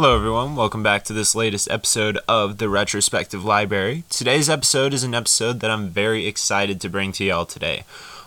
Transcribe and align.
Hello, 0.00 0.14
everyone. 0.14 0.54
Welcome 0.54 0.84
back 0.84 1.02
to 1.06 1.12
this 1.12 1.34
latest 1.34 1.68
episode 1.72 2.20
of 2.28 2.58
the 2.58 2.68
Retrospective 2.68 3.44
Library. 3.44 4.04
Today's 4.08 4.48
episode 4.48 4.94
is 4.94 5.02
an 5.02 5.12
episode 5.12 5.58
that 5.58 5.72
I'm 5.72 5.88
very 5.88 6.24
excited 6.24 6.80
to 6.80 6.88
bring 6.88 7.10
to 7.10 7.24
y'all 7.24 7.44
today. 7.44 7.82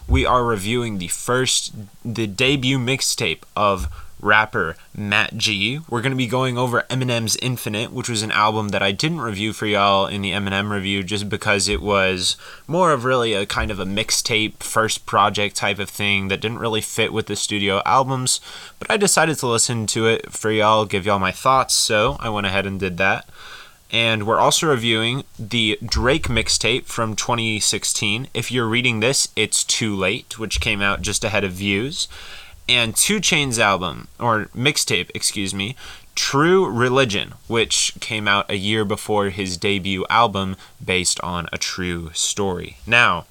We 0.06 0.26
are 0.26 0.44
reviewing 0.44 0.98
the 0.98 1.08
first, 1.08 1.74
the 2.04 2.28
debut 2.28 2.78
mixtape 2.78 3.44
of 3.56 3.88
rapper 4.22 4.76
Matt 4.96 5.38
G. 5.38 5.80
We're 5.90 6.02
going 6.02 6.12
to 6.12 6.18
be 6.18 6.28
going 6.28 6.58
over 6.58 6.84
Eminem's 6.90 7.38
Infinite, 7.42 7.92
which 7.92 8.10
was 8.10 8.22
an 8.22 8.32
album 8.32 8.70
that 8.70 8.84
I 8.84 8.92
didn't 8.92 9.22
review 9.22 9.54
for 9.54 9.66
y'all 9.66 10.08
in 10.08 10.22
the 10.22 10.32
Eminem 10.32 10.70
review 10.70 11.04
just 11.04 11.30
because 11.30 11.68
it 11.68 11.82
was 11.82 12.38
more 12.68 12.92
of 12.92 13.06
really 13.06 13.34
a 13.34 13.46
kind 13.46 13.72
of 13.72 13.80
a 13.80 13.86
mixtape, 13.86 14.64
first 14.64 15.06
project 15.06 15.56
type 15.56 15.80
of 15.80 15.90
thing 15.90 16.28
that 16.28 16.42
didn't 16.42 16.60
really 16.60 16.82
fit 16.82 17.14
with 17.14 17.26
the 17.28 17.36
studio 17.36 17.82
albums. 17.86 18.40
But 18.80 18.92
I 18.92 18.98
decided 18.98 19.38
to 19.40 19.48
listen 19.48 19.88
to 19.88 20.08
it 20.08 20.32
for 20.32 20.52
y'all, 20.52 20.86
give 20.86 21.06
y'all 21.06 21.20
my 21.20 21.32
thoughts, 21.32 21.74
so 21.74 22.18
I 22.20 22.30
went 22.30 22.48
ahead 22.48 22.66
and 22.66 22.80
did 22.80 22.98
that. 22.98 23.28
And 23.92 24.26
we're 24.26 24.40
also 24.40 24.70
reviewing 24.70 25.26
the 25.38 25.78
Drake 25.86 26.28
mixtape 26.28 26.86
from 26.86 27.14
2016. 27.14 28.30
If 28.34 28.50
you're 28.50 28.68
reading 28.68 29.02
this, 29.02 29.28
it's 29.36 29.66
too 29.66 29.94
late, 29.94 30.40
which 30.40 30.62
came 30.62 30.82
out 30.82 31.02
just 31.02 31.26
ahead 31.26 31.44
of 31.44 31.52
Views 31.52 32.08
and 32.68 32.96
2 32.96 33.20
Chainz' 33.20 33.60
album 33.60 34.08
or 34.20 34.46
mixtape, 34.56 35.12
excuse 35.14 35.54
me, 35.54 35.76
True 36.16 36.70
Religion, 36.70 37.34
which 37.48 37.94
came 38.00 38.28
out 38.28 38.50
a 38.50 38.58
year 38.58 38.84
before 38.84 39.30
his 39.30 39.58
debut 39.58 40.06
album 40.10 40.58
based 40.84 41.20
on 41.22 41.48
a 41.52 41.58
true 41.58 42.12
story. 42.14 42.78
Now, 42.86 43.26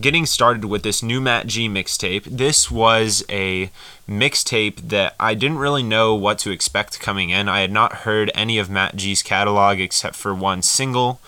getting 0.00 0.24
started 0.24 0.66
with 0.66 0.82
this 0.82 1.02
new 1.02 1.20
Matt 1.20 1.46
G 1.46 1.68
mixtape, 1.68 2.24
this 2.24 2.70
was 2.70 3.24
a 3.28 3.70
mixtape 4.08 4.88
that 4.88 5.16
I 5.18 5.34
didn't 5.34 5.58
really 5.58 5.82
know 5.82 6.14
what 6.14 6.38
to 6.40 6.50
expect 6.50 7.00
coming 7.00 7.30
in. 7.30 7.48
I 7.48 7.60
had 7.60 7.72
not 7.72 7.98
heard 7.98 8.30
any 8.34 8.58
of 8.58 8.70
Matt 8.70 8.94
G's 8.96 9.22
catalog 9.22 9.80
except 9.80 10.14
for 10.14 10.34
one 10.34 10.62
single 10.62 11.20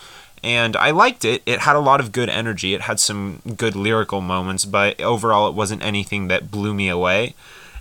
and 0.42 0.76
I 0.76 0.90
liked 0.90 1.24
it. 1.24 1.42
It 1.46 1.60
had 1.60 1.76
a 1.76 1.80
lot 1.80 2.00
of 2.00 2.12
good 2.12 2.28
energy. 2.28 2.74
It 2.74 2.82
had 2.82 3.00
some 3.00 3.42
good 3.56 3.74
lyrical 3.74 4.20
moments, 4.20 4.64
but 4.64 5.00
overall, 5.00 5.48
it 5.48 5.54
wasn't 5.54 5.84
anything 5.84 6.28
that 6.28 6.50
blew 6.50 6.74
me 6.74 6.88
away. 6.88 7.34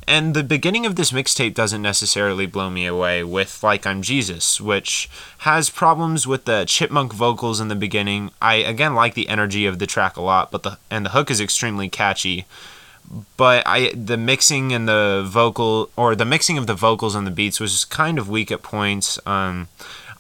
And 0.07 0.33
the 0.33 0.43
beginning 0.43 0.85
of 0.85 0.95
this 0.95 1.11
mixtape 1.11 1.53
doesn't 1.53 1.81
necessarily 1.81 2.45
blow 2.45 2.69
me 2.69 2.85
away 2.85 3.25
with 3.25 3.61
Like 3.61 3.85
I'm 3.85 4.01
Jesus, 4.01 4.61
which 4.61 5.09
has 5.39 5.69
problems 5.69 6.25
with 6.25 6.45
the 6.45 6.63
chipmunk 6.65 7.13
vocals 7.13 7.59
in 7.59 7.67
the 7.67 7.75
beginning. 7.75 8.31
I 8.41 8.55
again 8.55 8.95
like 8.95 9.15
the 9.15 9.27
energy 9.27 9.65
of 9.65 9.79
the 9.79 9.85
track 9.85 10.15
a 10.15 10.21
lot, 10.21 10.49
but 10.49 10.63
the 10.63 10.77
and 10.89 11.05
the 11.05 11.09
hook 11.09 11.29
is 11.29 11.41
extremely 11.41 11.89
catchy. 11.89 12.45
But 13.35 13.63
I 13.65 13.91
the 13.91 14.15
mixing 14.15 14.71
and 14.71 14.87
the 14.87 15.25
vocal 15.27 15.89
or 15.97 16.15
the 16.15 16.25
mixing 16.25 16.57
of 16.57 16.67
the 16.67 16.73
vocals 16.73 17.13
and 17.13 17.27
the 17.27 17.31
beats 17.31 17.59
was 17.59 17.83
kind 17.83 18.17
of 18.17 18.29
weak 18.29 18.49
at 18.49 18.63
points. 18.63 19.19
Um, 19.25 19.67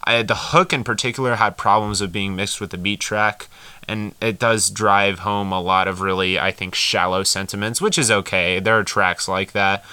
I, 0.07 0.23
the 0.23 0.35
hook 0.35 0.71
in 0.71 0.83
particular 0.83 1.35
had 1.35 1.57
problems 1.57 2.01
of 2.01 2.11
being 2.11 2.35
mixed 2.35 2.61
with 2.61 2.71
the 2.71 2.77
beat 2.77 2.99
track, 2.99 3.47
and 3.87 4.15
it 4.21 4.39
does 4.39 4.69
drive 4.69 5.19
home 5.19 5.51
a 5.51 5.61
lot 5.61 5.87
of 5.87 6.01
really, 6.01 6.39
I 6.39 6.51
think, 6.51 6.75
shallow 6.75 7.23
sentiments, 7.23 7.81
which 7.81 7.97
is 7.97 8.09
okay. 8.09 8.59
There 8.59 8.77
are 8.77 8.83
tracks 8.83 9.27
like 9.27 9.51
that 9.51 9.83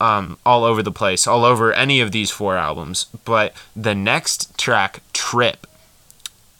um, 0.00 0.38
all 0.44 0.64
over 0.64 0.82
the 0.82 0.92
place, 0.92 1.26
all 1.26 1.44
over 1.44 1.72
any 1.72 2.00
of 2.00 2.12
these 2.12 2.30
four 2.30 2.56
albums. 2.56 3.06
But 3.24 3.54
the 3.74 3.94
next 3.94 4.58
track, 4.58 5.00
Trip, 5.12 5.66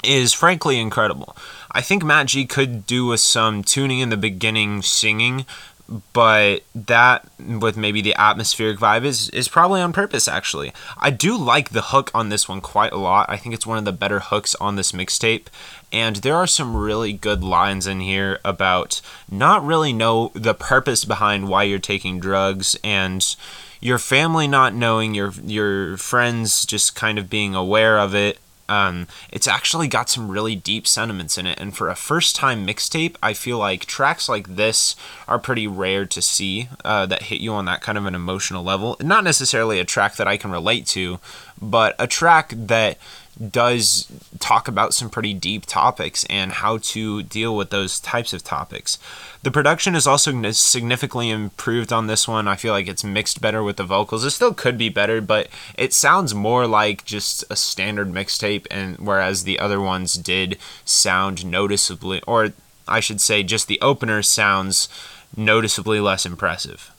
is 0.05 0.33
frankly 0.33 0.79
incredible. 0.79 1.37
I 1.73 1.83
think 1.83 2.05
Matt 2.05 2.27
G 2.29 2.47
could 2.47 2.87
do 2.87 3.07
with 3.07 3.21
some 3.21 3.63
tuning 3.63 3.99
in 3.99 4.09
the 4.11 4.17
beginning, 4.17 4.83
singing, 4.83 5.45
but 6.13 6.65
that 6.75 7.29
with 7.39 7.77
maybe 7.77 8.01
the 8.01 8.15
atmospheric 8.21 8.79
vibe 8.79 9.05
is 9.05 9.29
is 9.31 9.49
probably 9.49 9.81
on 9.81 9.93
purpose 9.93 10.27
actually. 10.27 10.73
I 10.99 11.11
do 11.11 11.37
like 11.37 11.71
the 11.71 11.83
hook 11.83 12.11
on 12.15 12.29
this 12.29 12.49
one 12.49 12.61
quite 12.61 12.93
a 12.93 12.99
lot. 12.99 13.31
I 13.31 13.37
think 13.37 13.55
it's 13.55 13.67
one 13.67 13.79
of 13.79 13.85
the 13.85 13.93
better 13.93 14.21
hooks 14.21 14.55
on 14.57 14.77
this 14.77 14.93
mixtape 14.93 15.47
and 15.93 16.17
there 16.17 16.37
are 16.37 16.47
some 16.47 16.77
really 16.77 17.13
good 17.13 17.45
lines 17.45 17.87
in 17.87 18.01
here 18.01 18.41
about 18.45 19.01
not 19.31 19.65
really 19.65 19.93
know 19.93 20.33
the 20.35 20.55
purpose 20.55 21.05
behind 21.05 21.49
why 21.49 21.63
you're 21.63 21.79
taking 21.79 22.19
drugs 22.19 22.77
and 22.83 23.37
your 23.81 23.99
family 23.99 24.49
not 24.49 24.75
knowing 24.75 25.15
your 25.15 25.33
your 25.45 25.97
friends 25.97 26.67
just 26.67 26.97
kind 26.97 27.19
of 27.19 27.31
being 27.31 27.55
aware 27.55 27.99
of 27.99 28.15
it 28.15 28.39
um, 28.69 29.07
it's 29.31 29.47
actually 29.47 29.89
got 29.89 30.09
some 30.09 30.31
really 30.31 30.57
deep 30.57 30.87
sentiments 30.87 31.39
in 31.39 31.47
it, 31.47 31.61
and 31.61 31.77
for 31.77 31.89
a 31.89 31.95
first 31.95 32.37
time 32.37 32.67
mixtape, 32.67 33.17
I 33.23 33.33
feel 33.33 33.59
like 33.59 33.87
tracks 33.87 34.29
like 34.29 34.57
this 34.57 34.97
are 35.29 35.39
pretty 35.39 35.67
rare 35.67 36.07
to 36.07 36.23
see 36.23 36.69
uh, 36.85 37.07
that 37.07 37.25
hit 37.25 37.41
you 37.41 37.53
on 37.53 37.65
that 37.67 37.81
kind 37.83 37.99
of 37.99 38.07
an 38.07 38.15
emotional 38.15 38.65
level. 38.65 38.97
Not 39.01 39.25
necessarily 39.25 39.81
a 39.81 39.85
track 39.85 40.17
that 40.17 40.29
I 40.29 40.37
can 40.37 40.51
relate 40.51 40.87
to, 40.89 41.19
but 41.61 41.95
a 41.99 42.07
track 42.07 42.53
that 42.57 42.99
does 43.51 44.07
talk 44.41 44.67
about 44.67 44.95
some 44.95 45.11
pretty 45.11 45.35
deep 45.35 45.67
topics 45.67 46.25
and 46.31 46.53
how 46.53 46.79
to 46.79 47.23
deal 47.23 47.57
with 47.57 47.71
those 47.71 48.01
types 48.01 48.33
of 48.33 48.43
topics. 48.43 48.99
The 49.43 49.51
production 49.51 49.95
is 49.95 50.07
also 50.07 50.51
significantly 50.53 51.31
improved 51.31 51.93
on 51.93 52.07
this 52.07 52.27
one. 52.27 52.49
I 52.49 52.57
feel 52.57 52.73
like 52.73 52.89
it's 52.89 53.05
mixed 53.05 53.41
better 53.41 53.63
with 53.63 53.77
the 53.77 53.85
vocals. 53.85 54.25
It 54.25 54.31
still 54.31 54.55
could 54.55 54.79
be 54.79 54.89
better, 54.89 55.21
but 55.21 55.49
it 55.77 55.93
sounds 55.93 56.35
more 56.35 56.67
like 56.67 57.05
just 57.05 57.45
a 57.51 57.57
standard 57.57 58.11
mixtape 58.11 58.67
and 58.71 58.97
whereas 58.99 59.45
the 59.45 59.59
other 59.59 59.81
ones 59.81 60.15
did 60.15 60.57
sound 60.85 61.45
noticeably 61.45 62.23
or 62.27 62.53
I 62.89 63.01
should 63.01 63.21
say 63.21 63.43
just 63.43 63.69
the 63.69 63.81
opener 63.81 64.23
sounds 64.23 64.89
noticeably 65.37 66.01
less 66.01 66.25
impressive. 66.25 66.91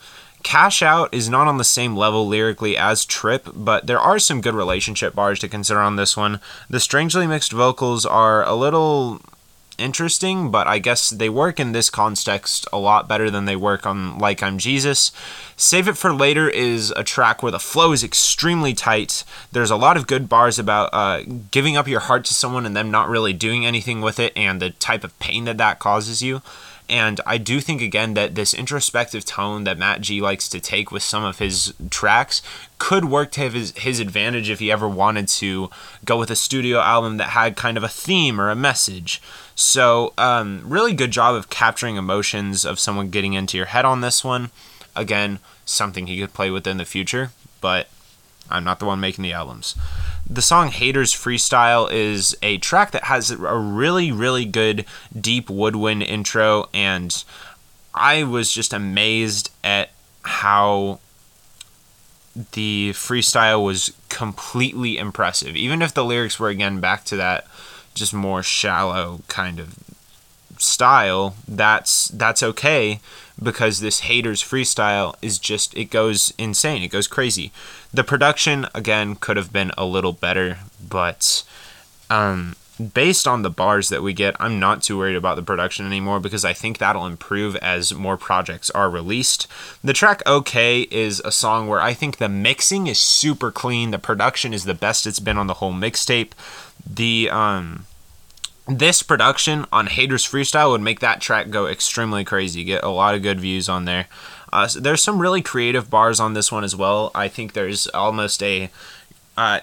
Cash 0.47 0.81
Out 0.81 1.13
is 1.13 1.27
not 1.27 1.47
on 1.47 1.57
the 1.57 1.65
same 1.65 1.93
level 1.97 2.25
lyrically 2.25 2.77
as 2.77 3.03
Trip, 3.03 3.49
but 3.53 3.85
there 3.85 3.99
are 3.99 4.17
some 4.17 4.39
good 4.39 4.55
relationship 4.55 5.13
bars 5.13 5.39
to 5.39 5.49
consider 5.49 5.81
on 5.81 5.97
this 5.97 6.15
one. 6.15 6.39
The 6.69 6.79
strangely 6.79 7.27
mixed 7.27 7.51
vocals 7.51 8.05
are 8.05 8.45
a 8.45 8.55
little 8.55 9.19
interesting, 9.77 10.49
but 10.49 10.65
I 10.65 10.79
guess 10.79 11.09
they 11.09 11.27
work 11.27 11.59
in 11.59 11.73
this 11.73 11.89
context 11.89 12.65
a 12.71 12.79
lot 12.79 13.09
better 13.09 13.29
than 13.29 13.43
they 13.43 13.57
work 13.57 13.85
on 13.85 14.19
Like 14.19 14.41
I'm 14.41 14.57
Jesus. 14.57 15.11
Save 15.57 15.89
It 15.89 15.97
for 15.97 16.13
Later 16.13 16.49
is 16.49 16.91
a 16.91 17.03
track 17.03 17.43
where 17.43 17.51
the 17.51 17.59
flow 17.59 17.91
is 17.91 18.01
extremely 18.01 18.73
tight. 18.73 19.25
There's 19.51 19.69
a 19.69 19.75
lot 19.75 19.97
of 19.97 20.07
good 20.07 20.29
bars 20.29 20.57
about 20.57 20.91
uh, 20.93 21.23
giving 21.51 21.75
up 21.75 21.89
your 21.89 21.99
heart 21.99 22.23
to 22.23 22.33
someone 22.33 22.65
and 22.65 22.73
them 22.73 22.89
not 22.89 23.09
really 23.09 23.33
doing 23.33 23.65
anything 23.65 23.99
with 23.99 24.17
it 24.17 24.31
and 24.37 24.61
the 24.61 24.69
type 24.69 25.03
of 25.03 25.19
pain 25.19 25.43
that 25.43 25.57
that 25.57 25.79
causes 25.79 26.21
you. 26.21 26.41
And 26.89 27.19
I 27.25 27.37
do 27.37 27.59
think, 27.59 27.81
again, 27.81 28.13
that 28.13 28.35
this 28.35 28.53
introspective 28.53 29.25
tone 29.25 29.65
that 29.65 29.77
Matt 29.77 30.01
G 30.01 30.21
likes 30.21 30.47
to 30.49 30.59
take 30.59 30.91
with 30.91 31.03
some 31.03 31.23
of 31.23 31.39
his 31.39 31.73
tracks 31.89 32.41
could 32.79 33.05
work 33.05 33.31
to 33.31 33.49
his, 33.49 33.71
his 33.77 33.99
advantage 33.99 34.49
if 34.49 34.59
he 34.59 34.71
ever 34.71 34.87
wanted 34.87 35.27
to 35.27 35.69
go 36.05 36.17
with 36.17 36.31
a 36.31 36.35
studio 36.35 36.79
album 36.79 37.17
that 37.17 37.29
had 37.29 37.57
kind 37.57 37.75
of 37.75 37.83
a 37.83 37.89
theme 37.89 38.39
or 38.39 38.49
a 38.49 38.55
message. 38.55 39.21
So, 39.53 40.13
um, 40.17 40.61
really 40.65 40.93
good 40.93 41.11
job 41.11 41.35
of 41.35 41.49
capturing 41.49 41.97
emotions 41.97 42.63
of 42.63 42.79
someone 42.79 43.09
getting 43.09 43.33
into 43.33 43.57
your 43.57 43.65
head 43.67 43.83
on 43.83 44.01
this 44.01 44.23
one. 44.23 44.51
Again, 44.95 45.39
something 45.65 46.07
he 46.07 46.19
could 46.19 46.33
play 46.33 46.49
with 46.49 46.65
in 46.65 46.77
the 46.77 46.85
future, 46.85 47.31
but 47.59 47.89
I'm 48.49 48.63
not 48.63 48.79
the 48.79 48.85
one 48.85 48.99
making 48.99 49.23
the 49.23 49.33
albums. 49.33 49.75
The 50.29 50.41
song 50.41 50.69
Haters 50.69 51.13
Freestyle 51.13 51.91
is 51.91 52.35
a 52.41 52.57
track 52.57 52.91
that 52.91 53.05
has 53.05 53.31
a 53.31 53.37
really, 53.57 54.11
really 54.11 54.45
good 54.45 54.85
deep 55.19 55.49
woodwind 55.49 56.03
intro, 56.03 56.69
and 56.73 57.23
I 57.93 58.23
was 58.23 58.51
just 58.51 58.73
amazed 58.73 59.51
at 59.63 59.91
how 60.23 60.99
the 62.51 62.91
freestyle 62.93 63.63
was 63.65 63.93
completely 64.09 64.97
impressive. 64.97 65.55
Even 65.55 65.81
if 65.81 65.93
the 65.93 66.05
lyrics 66.05 66.39
were 66.39 66.49
again 66.49 66.79
back 66.79 67.03
to 67.05 67.15
that 67.15 67.47
just 67.95 68.13
more 68.13 68.43
shallow 68.43 69.21
kind 69.27 69.59
of 69.59 69.75
style, 70.57 71.35
that's 71.47 72.07
that's 72.09 72.43
okay 72.43 72.99
because 73.41 73.79
this 73.79 74.01
haters 74.01 74.43
freestyle 74.43 75.15
is 75.21 75.39
just 75.39 75.75
it 75.75 75.85
goes 75.85 76.33
insane. 76.37 76.83
It 76.83 76.91
goes 76.91 77.07
crazy. 77.07 77.51
The 77.93 78.03
production 78.03 78.67
again 78.73 79.15
could 79.15 79.37
have 79.37 79.53
been 79.53 79.71
a 79.77 79.85
little 79.85 80.13
better, 80.13 80.57
but 80.87 81.43
um 82.09 82.55
based 82.93 83.27
on 83.27 83.41
the 83.41 83.49
bars 83.49 83.89
that 83.89 84.03
we 84.03 84.13
get, 84.13 84.35
I'm 84.39 84.59
not 84.59 84.83
too 84.83 84.97
worried 84.97 85.15
about 85.15 85.35
the 85.35 85.41
production 85.41 85.85
anymore 85.85 86.19
because 86.19 86.45
I 86.45 86.53
think 86.53 86.77
that'll 86.77 87.07
improve 87.07 87.55
as 87.57 87.93
more 87.93 88.17
projects 88.17 88.69
are 88.69 88.89
released. 88.89 89.47
The 89.83 89.93
track 89.93 90.21
OK 90.25 90.81
is 90.91 91.21
a 91.25 91.31
song 91.31 91.67
where 91.67 91.81
I 91.81 91.93
think 91.93 92.17
the 92.17 92.29
mixing 92.29 92.87
is 92.87 92.99
super 92.99 93.51
clean, 93.51 93.91
the 93.91 93.99
production 93.99 94.53
is 94.53 94.65
the 94.65 94.75
best 94.75 95.07
it's 95.07 95.19
been 95.19 95.37
on 95.37 95.47
the 95.47 95.55
whole 95.55 95.73
mixtape. 95.73 96.31
The 96.87 97.29
um 97.31 97.85
this 98.67 99.01
production 99.01 99.65
on 99.71 99.87
Haters 99.87 100.25
Freestyle 100.25 100.71
would 100.71 100.81
make 100.81 100.99
that 100.99 101.21
track 101.21 101.49
go 101.49 101.67
extremely 101.67 102.23
crazy. 102.23 102.63
Get 102.63 102.83
a 102.83 102.89
lot 102.89 103.15
of 103.15 103.21
good 103.21 103.39
views 103.39 103.69
on 103.69 103.85
there. 103.85 104.07
Uh, 104.51 104.67
so 104.67 104.79
there's 104.79 105.01
some 105.01 105.19
really 105.19 105.41
creative 105.41 105.89
bars 105.89 106.19
on 106.19 106.33
this 106.33 106.51
one 106.51 106.63
as 106.63 106.75
well. 106.75 107.11
I 107.15 107.27
think 107.27 107.53
there's 107.53 107.87
almost 107.87 108.43
a. 108.43 108.69
Uh, 109.37 109.59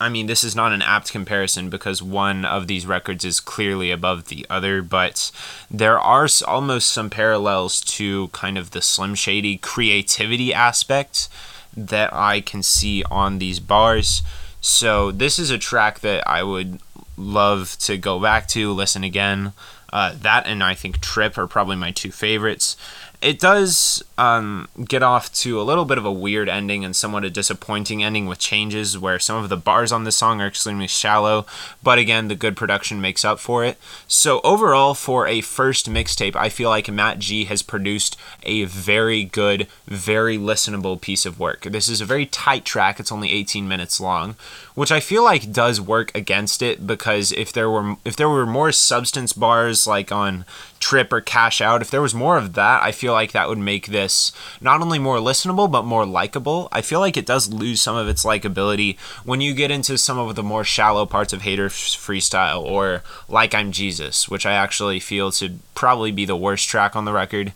I 0.00 0.08
mean, 0.08 0.26
this 0.26 0.44
is 0.44 0.54
not 0.54 0.72
an 0.72 0.80
apt 0.80 1.10
comparison 1.10 1.70
because 1.70 2.00
one 2.00 2.44
of 2.44 2.68
these 2.68 2.86
records 2.86 3.24
is 3.24 3.40
clearly 3.40 3.90
above 3.90 4.26
the 4.26 4.46
other, 4.48 4.80
but 4.80 5.32
there 5.68 5.98
are 5.98 6.28
almost 6.46 6.92
some 6.92 7.10
parallels 7.10 7.80
to 7.80 8.28
kind 8.28 8.56
of 8.56 8.70
the 8.70 8.80
Slim 8.80 9.16
Shady 9.16 9.56
creativity 9.56 10.54
aspect 10.54 11.28
that 11.76 12.12
I 12.12 12.40
can 12.40 12.62
see 12.62 13.02
on 13.10 13.38
these 13.38 13.58
bars. 13.58 14.22
So 14.60 15.10
this 15.10 15.38
is 15.38 15.50
a 15.50 15.58
track 15.58 16.00
that 16.00 16.26
I 16.28 16.42
would 16.42 16.78
love 17.18 17.76
to 17.80 17.96
go 17.96 18.20
back 18.20 18.48
to, 18.48 18.72
listen 18.72 19.04
again. 19.04 19.52
Uh, 19.92 20.14
that 20.20 20.46
and 20.46 20.62
I 20.62 20.74
think 20.74 21.00
Trip 21.00 21.38
are 21.38 21.46
probably 21.46 21.76
my 21.76 21.90
two 21.90 22.12
favorites 22.12 22.76
it 23.20 23.40
does 23.40 24.02
um, 24.16 24.68
get 24.84 25.02
off 25.02 25.32
to 25.32 25.60
a 25.60 25.62
little 25.62 25.84
bit 25.84 25.98
of 25.98 26.04
a 26.04 26.12
weird 26.12 26.48
ending 26.48 26.84
and 26.84 26.94
somewhat 26.94 27.24
a 27.24 27.30
disappointing 27.30 28.02
ending 28.02 28.26
with 28.26 28.38
changes 28.38 28.96
where 28.96 29.18
some 29.18 29.42
of 29.42 29.48
the 29.48 29.56
bars 29.56 29.90
on 29.90 30.04
this 30.04 30.16
song 30.16 30.40
are 30.40 30.46
extremely 30.46 30.86
shallow, 30.86 31.44
but 31.82 31.98
again, 31.98 32.28
the 32.28 32.36
good 32.36 32.56
production 32.56 33.00
makes 33.00 33.24
up 33.24 33.40
for 33.40 33.64
it. 33.64 33.76
So, 34.06 34.40
overall, 34.44 34.94
for 34.94 35.26
a 35.26 35.40
first 35.40 35.90
mixtape, 35.90 36.36
I 36.36 36.48
feel 36.48 36.68
like 36.68 36.88
Matt 36.88 37.18
G 37.18 37.46
has 37.46 37.62
produced 37.62 38.16
a 38.44 38.64
very 38.64 39.24
good, 39.24 39.66
very 39.86 40.38
listenable 40.38 41.00
piece 41.00 41.26
of 41.26 41.40
work. 41.40 41.62
This 41.62 41.88
is 41.88 42.00
a 42.00 42.06
very 42.06 42.26
tight 42.26 42.64
track, 42.64 43.00
it's 43.00 43.12
only 43.12 43.32
18 43.32 43.66
minutes 43.66 44.00
long, 44.00 44.36
which 44.76 44.92
I 44.92 45.00
feel 45.00 45.24
like 45.24 45.52
does 45.52 45.80
work 45.80 46.12
against 46.14 46.62
it 46.62 46.86
because 46.86 47.32
if 47.32 47.52
there 47.52 47.68
were 47.68 47.96
if 48.04 48.14
there 48.14 48.28
were 48.28 48.46
more 48.46 48.70
substance 48.70 49.32
bars 49.32 49.88
like 49.88 50.12
on 50.12 50.44
Trip 50.80 51.12
or 51.12 51.20
Cash 51.20 51.60
Out, 51.60 51.82
if 51.82 51.90
there 51.90 52.02
was 52.02 52.14
more 52.14 52.38
of 52.38 52.54
that, 52.54 52.82
I 52.82 52.92
feel 52.92 53.12
like 53.12 53.32
that 53.32 53.48
would 53.48 53.58
make 53.58 53.88
this 53.88 54.32
not 54.60 54.80
only 54.80 54.98
more 54.98 55.18
listenable 55.18 55.70
but 55.70 55.84
more 55.84 56.06
likable. 56.06 56.68
I 56.72 56.82
feel 56.82 57.00
like 57.00 57.16
it 57.16 57.26
does 57.26 57.52
lose 57.52 57.82
some 57.82 57.96
of 57.96 58.08
its 58.08 58.24
likability 58.24 58.98
when 59.24 59.40
you 59.40 59.54
get 59.54 59.70
into 59.70 59.98
some 59.98 60.18
of 60.18 60.34
the 60.36 60.42
more 60.42 60.64
shallow 60.64 61.06
parts 61.06 61.32
of 61.32 61.42
Hater 61.42 61.68
Freestyle 61.68 62.62
or 62.62 63.02
Like 63.28 63.54
I'm 63.54 63.72
Jesus, 63.72 64.28
which 64.28 64.46
I 64.46 64.52
actually 64.52 65.00
feel 65.00 65.30
to 65.32 65.58
probably 65.74 66.12
be 66.12 66.24
the 66.24 66.36
worst 66.36 66.68
track 66.68 66.94
on 66.96 67.04
the 67.04 67.12
record. 67.12 67.52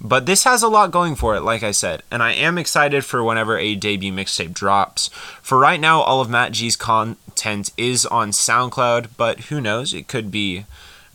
But 0.00 0.26
this 0.26 0.44
has 0.44 0.62
a 0.62 0.68
lot 0.68 0.92
going 0.92 1.16
for 1.16 1.34
it, 1.34 1.40
like 1.40 1.64
I 1.64 1.72
said, 1.72 2.04
and 2.10 2.22
I 2.22 2.32
am 2.32 2.56
excited 2.56 3.04
for 3.04 3.24
whenever 3.24 3.58
a 3.58 3.74
debut 3.74 4.12
mixtape 4.12 4.54
drops. 4.54 5.08
For 5.42 5.58
right 5.58 5.80
now, 5.80 6.02
all 6.02 6.20
of 6.20 6.30
Matt 6.30 6.52
G's 6.52 6.76
content 6.76 7.72
is 7.76 8.06
on 8.06 8.30
SoundCloud, 8.30 9.08
but 9.16 9.40
who 9.46 9.60
knows? 9.60 9.92
It 9.92 10.06
could 10.06 10.30
be 10.30 10.66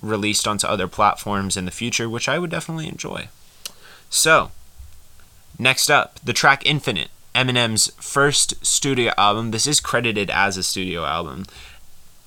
released 0.03 0.47
onto 0.47 0.67
other 0.67 0.87
platforms 0.87 1.57
in 1.57 1.65
the 1.65 1.71
future, 1.71 2.07
which 2.07 2.29
I 2.29 2.37
would 2.37 2.51
definitely 2.51 2.87
enjoy. 2.87 3.29
So, 4.09 4.51
next 5.57 5.89
up, 5.89 6.19
the 6.23 6.33
track 6.33 6.63
Infinite, 6.65 7.09
Eminem's 7.33 7.91
first 7.99 8.63
studio 8.63 9.13
album. 9.17 9.49
This 9.49 9.65
is 9.65 9.79
credited 9.79 10.29
as 10.29 10.57
a 10.57 10.63
studio 10.63 11.05
album, 11.05 11.45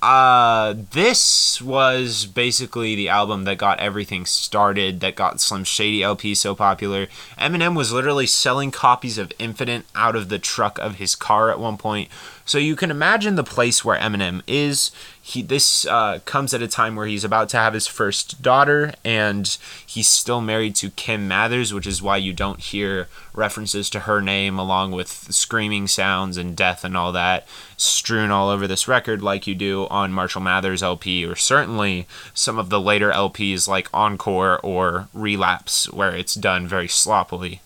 uh, 0.01 0.75
this 0.91 1.59
was 1.59 2.27
basically 2.27 2.95
the 2.95 3.09
album 3.09 3.45
that 3.45 3.57
got 3.57 3.79
everything 3.79 4.25
started, 4.25 4.99
that 4.99 5.15
got 5.15 5.41
Slim 5.41 5.63
Shady 5.63 6.03
LP 6.03 6.35
so 6.35 6.53
popular. 6.53 7.07
Eminem 7.37 7.75
was 7.75 7.91
literally 7.91 8.27
selling 8.27 8.69
copies 8.69 9.17
of 9.17 9.33
Infinite 9.39 9.85
out 9.95 10.15
of 10.15 10.29
the 10.29 10.37
truck 10.37 10.77
of 10.77 10.95
his 10.95 11.15
car 11.15 11.49
at 11.49 11.59
one 11.59 11.77
point. 11.77 12.09
So 12.47 12.57
you 12.57 12.77
can 12.77 12.91
imagine 12.91 13.35
the 13.35 13.43
place 13.43 13.83
where 13.83 13.99
Eminem 13.99 14.41
is. 14.47 14.89
He 15.21 15.41
this 15.41 15.85
uh, 15.85 16.19
comes 16.23 16.53
at 16.53 16.61
a 16.61 16.67
time 16.67 16.95
where 16.95 17.05
he's 17.05 17.25
about 17.25 17.49
to 17.49 17.57
have 17.57 17.73
his 17.73 17.87
first 17.87 18.41
daughter, 18.41 18.93
and 19.03 19.57
he's 19.85 20.07
still 20.07 20.39
married 20.39 20.73
to 20.77 20.89
Kim 20.91 21.27
Mathers, 21.27 21.73
which 21.73 21.85
is 21.85 22.01
why 22.01 22.15
you 22.15 22.31
don't 22.31 22.61
hear 22.61 23.09
references 23.33 23.89
to 23.89 24.01
her 24.01 24.21
name 24.21 24.57
along 24.57 24.93
with 24.93 25.09
screaming 25.09 25.87
sounds 25.87 26.37
and 26.37 26.55
death 26.55 26.85
and 26.85 26.95
all 26.95 27.11
that 27.11 27.45
strewn 27.75 28.31
all 28.31 28.49
over 28.49 28.65
this 28.65 28.87
record 28.87 29.21
like 29.21 29.45
you 29.45 29.53
do 29.53 29.85
on 29.89 30.13
Marshall 30.13 30.41
Mathers 30.41 30.81
LP, 30.81 31.25
or 31.25 31.35
certainly 31.35 32.07
some 32.33 32.57
of 32.57 32.69
the 32.69 32.79
later 32.79 33.11
LPs 33.11 33.67
like 33.67 33.89
Encore 33.93 34.57
or 34.63 35.09
Relapse, 35.13 35.91
where 35.91 36.15
it's 36.15 36.33
done 36.33 36.65
very 36.65 36.87
sloppily. 36.87 37.59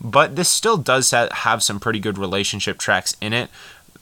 But 0.00 0.36
this 0.36 0.50
still 0.50 0.76
does 0.76 1.12
have 1.12 1.62
some 1.62 1.80
pretty 1.80 1.98
good 1.98 2.18
relationship 2.18 2.78
tracks 2.78 3.16
in 3.20 3.32
it. 3.32 3.48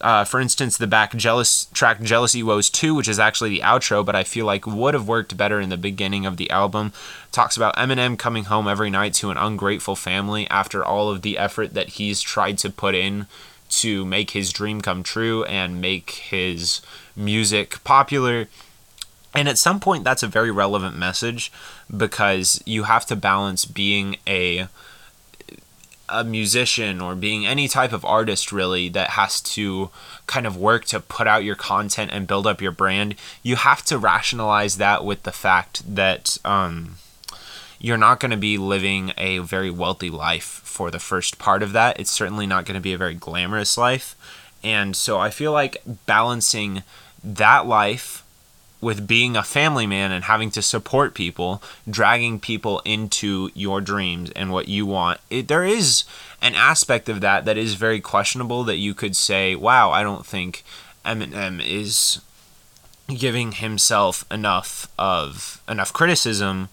Uh, 0.02 0.24
for 0.24 0.40
instance, 0.40 0.76
the 0.76 0.88
back 0.88 1.14
jealous 1.14 1.66
track 1.66 2.02
"Jealousy 2.02 2.42
Woes 2.42 2.68
2, 2.68 2.94
which 2.94 3.08
is 3.08 3.20
actually 3.20 3.50
the 3.50 3.60
outro, 3.60 4.04
but 4.04 4.16
I 4.16 4.24
feel 4.24 4.44
like 4.44 4.66
would 4.66 4.94
have 4.94 5.06
worked 5.06 5.36
better 5.36 5.60
in 5.60 5.68
the 5.68 5.76
beginning 5.76 6.26
of 6.26 6.36
the 6.36 6.50
album. 6.50 6.92
Talks 7.30 7.56
about 7.56 7.76
Eminem 7.76 8.18
coming 8.18 8.44
home 8.44 8.66
every 8.66 8.90
night 8.90 9.14
to 9.14 9.30
an 9.30 9.36
ungrateful 9.36 9.94
family 9.94 10.50
after 10.50 10.84
all 10.84 11.08
of 11.08 11.22
the 11.22 11.38
effort 11.38 11.74
that 11.74 11.90
he's 11.90 12.20
tried 12.20 12.58
to 12.58 12.70
put 12.70 12.96
in 12.96 13.26
to 13.70 14.04
make 14.04 14.32
his 14.32 14.52
dream 14.52 14.80
come 14.80 15.02
true 15.02 15.44
and 15.44 15.80
make 15.80 16.10
his 16.10 16.80
music 17.14 17.82
popular. 17.84 18.48
And 19.34 19.48
at 19.48 19.56
some 19.56 19.80
point, 19.80 20.04
that's 20.04 20.22
a 20.22 20.28
very 20.28 20.50
relevant 20.50 20.96
message 20.96 21.50
because 21.94 22.60
you 22.66 22.82
have 22.82 23.06
to 23.06 23.16
balance 23.16 23.64
being 23.64 24.16
a 24.26 24.66
a 26.12 26.24
musician 26.24 27.00
or 27.00 27.14
being 27.14 27.46
any 27.46 27.66
type 27.66 27.92
of 27.92 28.04
artist 28.04 28.52
really 28.52 28.88
that 28.90 29.10
has 29.10 29.40
to 29.40 29.90
kind 30.26 30.46
of 30.46 30.56
work 30.56 30.84
to 30.86 31.00
put 31.00 31.26
out 31.26 31.44
your 31.44 31.56
content 31.56 32.10
and 32.12 32.26
build 32.26 32.46
up 32.46 32.60
your 32.60 32.72
brand, 32.72 33.14
you 33.42 33.56
have 33.56 33.84
to 33.86 33.98
rationalize 33.98 34.76
that 34.76 35.04
with 35.04 35.22
the 35.24 35.32
fact 35.32 35.82
that 35.94 36.38
um, 36.44 36.96
you're 37.80 37.96
not 37.96 38.20
going 38.20 38.30
to 38.30 38.36
be 38.36 38.58
living 38.58 39.12
a 39.18 39.38
very 39.38 39.70
wealthy 39.70 40.10
life 40.10 40.60
for 40.64 40.90
the 40.90 41.00
first 41.00 41.38
part 41.38 41.62
of 41.62 41.72
that. 41.72 41.98
It's 41.98 42.12
certainly 42.12 42.46
not 42.46 42.64
going 42.64 42.76
to 42.76 42.80
be 42.80 42.92
a 42.92 42.98
very 42.98 43.14
glamorous 43.14 43.76
life. 43.76 44.14
And 44.62 44.94
so 44.94 45.18
I 45.18 45.30
feel 45.30 45.52
like 45.52 45.82
balancing 46.06 46.84
that 47.24 47.66
life 47.66 48.21
with 48.82 49.06
being 49.06 49.36
a 49.36 49.42
family 49.44 49.86
man 49.86 50.12
and 50.12 50.24
having 50.24 50.50
to 50.50 50.60
support 50.60 51.14
people, 51.14 51.62
dragging 51.88 52.38
people 52.40 52.82
into 52.84 53.48
your 53.54 53.80
dreams 53.80 54.30
and 54.32 54.52
what 54.52 54.68
you 54.68 54.84
want. 54.84 55.20
It, 55.30 55.48
there 55.48 55.64
is 55.64 56.04
an 56.42 56.56
aspect 56.56 57.08
of 57.08 57.20
that 57.20 57.44
that 57.46 57.56
is 57.56 57.74
very 57.74 58.00
questionable 58.00 58.64
that 58.64 58.76
you 58.76 58.92
could 58.92 59.16
say, 59.16 59.54
wow, 59.54 59.90
I 59.90 60.02
don't 60.02 60.26
think 60.26 60.64
Eminem 61.06 61.64
is 61.64 62.20
giving 63.06 63.52
himself 63.52 64.24
enough 64.30 64.88
of 64.98 65.62
enough 65.68 65.92
criticism 65.92 66.68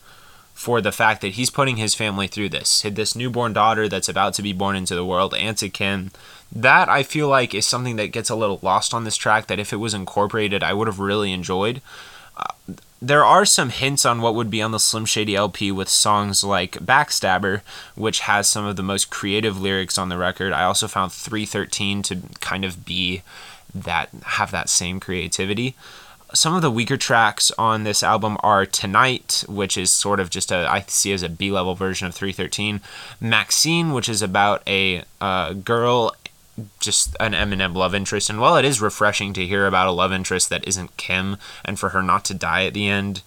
for 0.54 0.82
the 0.82 0.92
fact 0.92 1.22
that 1.22 1.34
he's 1.34 1.50
putting 1.50 1.78
his 1.78 1.96
family 1.96 2.28
through 2.28 2.50
this. 2.50 2.82
This 2.82 3.16
newborn 3.16 3.54
daughter 3.54 3.88
that's 3.88 4.10
about 4.10 4.34
to 4.34 4.42
be 4.42 4.52
born 4.52 4.76
into 4.76 4.96
the 4.96 5.06
world, 5.06 5.34
Auntie 5.36 5.70
Kim, 5.70 6.12
that 6.52 6.90
I 6.90 7.04
feel 7.04 7.28
like 7.28 7.54
is 7.54 7.68
something 7.68 7.96
that 7.98 8.12
gets 8.12 8.30
a 8.30 8.36
little 8.36 8.60
lost 8.62 8.94
on 8.94 9.04
this 9.04 9.16
track. 9.16 9.48
That 9.48 9.60
if 9.60 9.74
it 9.74 9.78
was 9.78 9.94
incorporated, 9.94 10.64
I 10.64 10.74
would 10.74 10.88
have 10.88 11.00
really 11.00 11.32
enjoyed. 11.32 11.82
Uh, 12.38 12.76
there 13.02 13.24
are 13.24 13.46
some 13.46 13.70
hints 13.70 14.06
on 14.06 14.22
what 14.22 14.36
would 14.36 14.50
be 14.50 14.62
on 14.62 14.72
the 14.72 14.80
Slim 14.80 15.06
Shady 15.06 15.36
LP 15.36 15.72
with 15.72 15.88
songs 15.88 16.44
like 16.44 16.74
Backstabber, 16.74 17.62
which 17.96 18.22
has 18.22 18.48
some 18.48 18.66
of 18.66 18.76
the 18.76 18.84
most 18.84 19.10
creative 19.10 19.60
lyrics 19.60 19.98
on 19.98 20.10
the 20.10 20.18
record. 20.18 20.52
I 20.52 20.64
also 20.64 20.88
found 20.88 21.14
313 21.14 22.02
to 22.04 22.18
kind 22.42 22.66
of 22.66 22.84
be 22.84 23.22
that 23.74 24.10
have 24.24 24.52
that 24.52 24.68
same 24.68 25.00
creativity 25.00 25.76
some 26.34 26.54
of 26.54 26.62
the 26.62 26.72
weaker 26.72 26.98
tracks 26.98 27.52
on 27.58 27.84
this 27.84 28.04
album 28.04 28.38
are 28.42 28.66
Tonight, 28.66 29.44
which 29.48 29.78
is 29.78 29.92
sort 29.92 30.20
of 30.20 30.30
just 30.30 30.52
a 30.52 30.70
I 30.70 30.82
see 30.88 31.12
as 31.12 31.24
a 31.24 31.30
B 31.30 31.52
level 31.52 31.76
version 31.76 32.08
of 32.08 32.14
313. 32.14 32.82
Maxine, 33.20 33.94
which 33.94 34.08
is 34.08 34.22
about 34.22 34.62
a 34.68 35.04
uh, 35.20 35.54
girl, 35.54 36.14
just 36.80 37.16
an 37.20 37.34
Eminem 37.34 37.76
love 37.76 37.96
interest. 37.96 38.30
And 38.30 38.40
while 38.40 38.58
it 38.58 38.66
is 38.66 38.82
refreshing 38.82 39.34
to 39.34 39.48
hear 39.48 39.68
about 39.68 39.88
a 39.88 39.92
love 39.92 40.12
interest 40.12 40.50
that 40.50 40.68
isn't 40.68 40.98
Kim 40.98 41.38
and 41.66 41.80
for 41.80 41.90
her 41.90 42.02
not 42.02 42.26
to 42.26 42.34
die 42.34 42.66
at 42.66 42.74
the 42.74 42.88
end, 42.88 43.22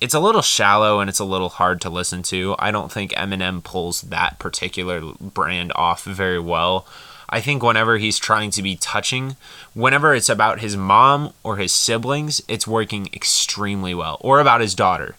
it's 0.00 0.14
a 0.14 0.20
little 0.20 0.42
shallow 0.42 0.98
and 0.98 1.08
it's 1.08 1.20
a 1.20 1.24
little 1.24 1.48
hard 1.48 1.80
to 1.82 1.90
listen 1.90 2.22
to. 2.24 2.56
I 2.58 2.70
don't 2.70 2.90
think 2.90 3.12
Eminem 3.12 3.62
pulls 3.62 4.02
that 4.02 4.38
particular 4.38 5.00
brand 5.20 5.72
off 5.76 6.04
very 6.04 6.40
well. 6.40 6.86
I 7.28 7.40
think 7.40 7.62
whenever 7.62 7.96
he's 7.96 8.18
trying 8.18 8.50
to 8.50 8.62
be 8.62 8.76
touching, 8.76 9.36
whenever 9.74 10.14
it's 10.14 10.28
about 10.28 10.60
his 10.60 10.76
mom 10.76 11.32
or 11.42 11.56
his 11.56 11.72
siblings, 11.72 12.42
it's 12.46 12.66
working 12.66 13.08
extremely 13.14 13.94
well, 13.94 14.18
or 14.20 14.38
about 14.38 14.60
his 14.60 14.74
daughter. 14.74 15.14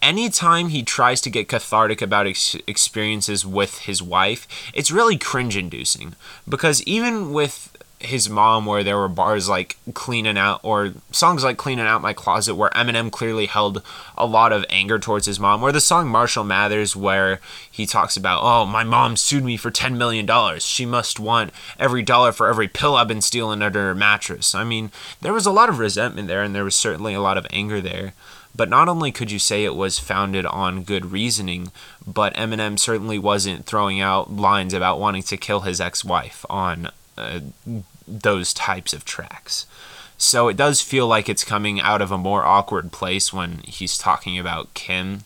Anytime 0.00 0.68
he 0.68 0.82
tries 0.82 1.20
to 1.22 1.30
get 1.30 1.48
cathartic 1.48 2.00
about 2.00 2.26
ex- 2.26 2.56
experiences 2.66 3.44
with 3.44 3.80
his 3.80 4.02
wife, 4.02 4.46
it's 4.72 4.90
really 4.90 5.18
cringe 5.18 5.56
inducing. 5.56 6.14
Because 6.48 6.82
even 6.84 7.32
with 7.32 7.76
his 8.00 8.30
mom 8.30 8.64
where 8.64 8.84
there 8.84 8.96
were 8.96 9.08
bars 9.08 9.48
like 9.48 9.76
cleaning 9.92 10.38
out 10.38 10.60
or 10.62 10.92
songs 11.10 11.42
like 11.42 11.56
cleaning 11.56 11.86
out 11.86 12.00
my 12.00 12.12
closet 12.12 12.54
where 12.54 12.70
eminem 12.70 13.10
clearly 13.10 13.46
held 13.46 13.82
a 14.16 14.24
lot 14.24 14.52
of 14.52 14.64
anger 14.70 15.00
towards 15.00 15.26
his 15.26 15.40
mom 15.40 15.62
or 15.62 15.72
the 15.72 15.80
song 15.80 16.06
marshall 16.08 16.44
mathers 16.44 16.94
where 16.94 17.40
he 17.68 17.86
talks 17.86 18.16
about 18.16 18.40
oh 18.42 18.64
my 18.64 18.84
mom 18.84 19.16
sued 19.16 19.42
me 19.42 19.56
for 19.56 19.70
10 19.70 19.98
million 19.98 20.24
dollars. 20.24 20.64
She 20.64 20.86
must 20.86 21.18
want 21.18 21.52
every 21.78 22.02
dollar 22.02 22.30
for 22.30 22.48
every 22.48 22.68
pill 22.68 22.94
i've 22.94 23.08
been 23.08 23.20
stealing 23.20 23.62
under 23.62 23.80
her 23.80 23.94
mattress. 23.94 24.54
I 24.54 24.62
mean 24.62 24.92
there 25.20 25.32
was 25.32 25.46
a 25.46 25.52
lot 25.52 25.68
of 25.68 25.80
resentment 25.80 26.28
there 26.28 26.42
and 26.42 26.54
there 26.54 26.64
was 26.64 26.76
certainly 26.76 27.14
a 27.14 27.20
lot 27.20 27.36
of 27.36 27.46
anger 27.50 27.80
there 27.80 28.14
but 28.58 28.68
not 28.68 28.88
only 28.88 29.12
could 29.12 29.30
you 29.30 29.38
say 29.38 29.64
it 29.64 29.76
was 29.76 30.00
founded 30.00 30.44
on 30.44 30.82
good 30.82 31.12
reasoning, 31.12 31.70
but 32.04 32.34
Eminem 32.34 32.76
certainly 32.76 33.16
wasn't 33.16 33.64
throwing 33.64 34.00
out 34.00 34.32
lines 34.32 34.74
about 34.74 34.98
wanting 34.98 35.22
to 35.22 35.36
kill 35.36 35.60
his 35.60 35.80
ex 35.80 36.04
wife 36.04 36.44
on 36.50 36.90
uh, 37.16 37.38
those 38.08 38.52
types 38.52 38.92
of 38.92 39.04
tracks. 39.04 39.64
So 40.18 40.48
it 40.48 40.56
does 40.56 40.80
feel 40.80 41.06
like 41.06 41.28
it's 41.28 41.44
coming 41.44 41.80
out 41.80 42.02
of 42.02 42.10
a 42.10 42.18
more 42.18 42.44
awkward 42.44 42.90
place 42.90 43.32
when 43.32 43.58
he's 43.58 43.96
talking 43.96 44.36
about 44.36 44.74
Kim. 44.74 45.22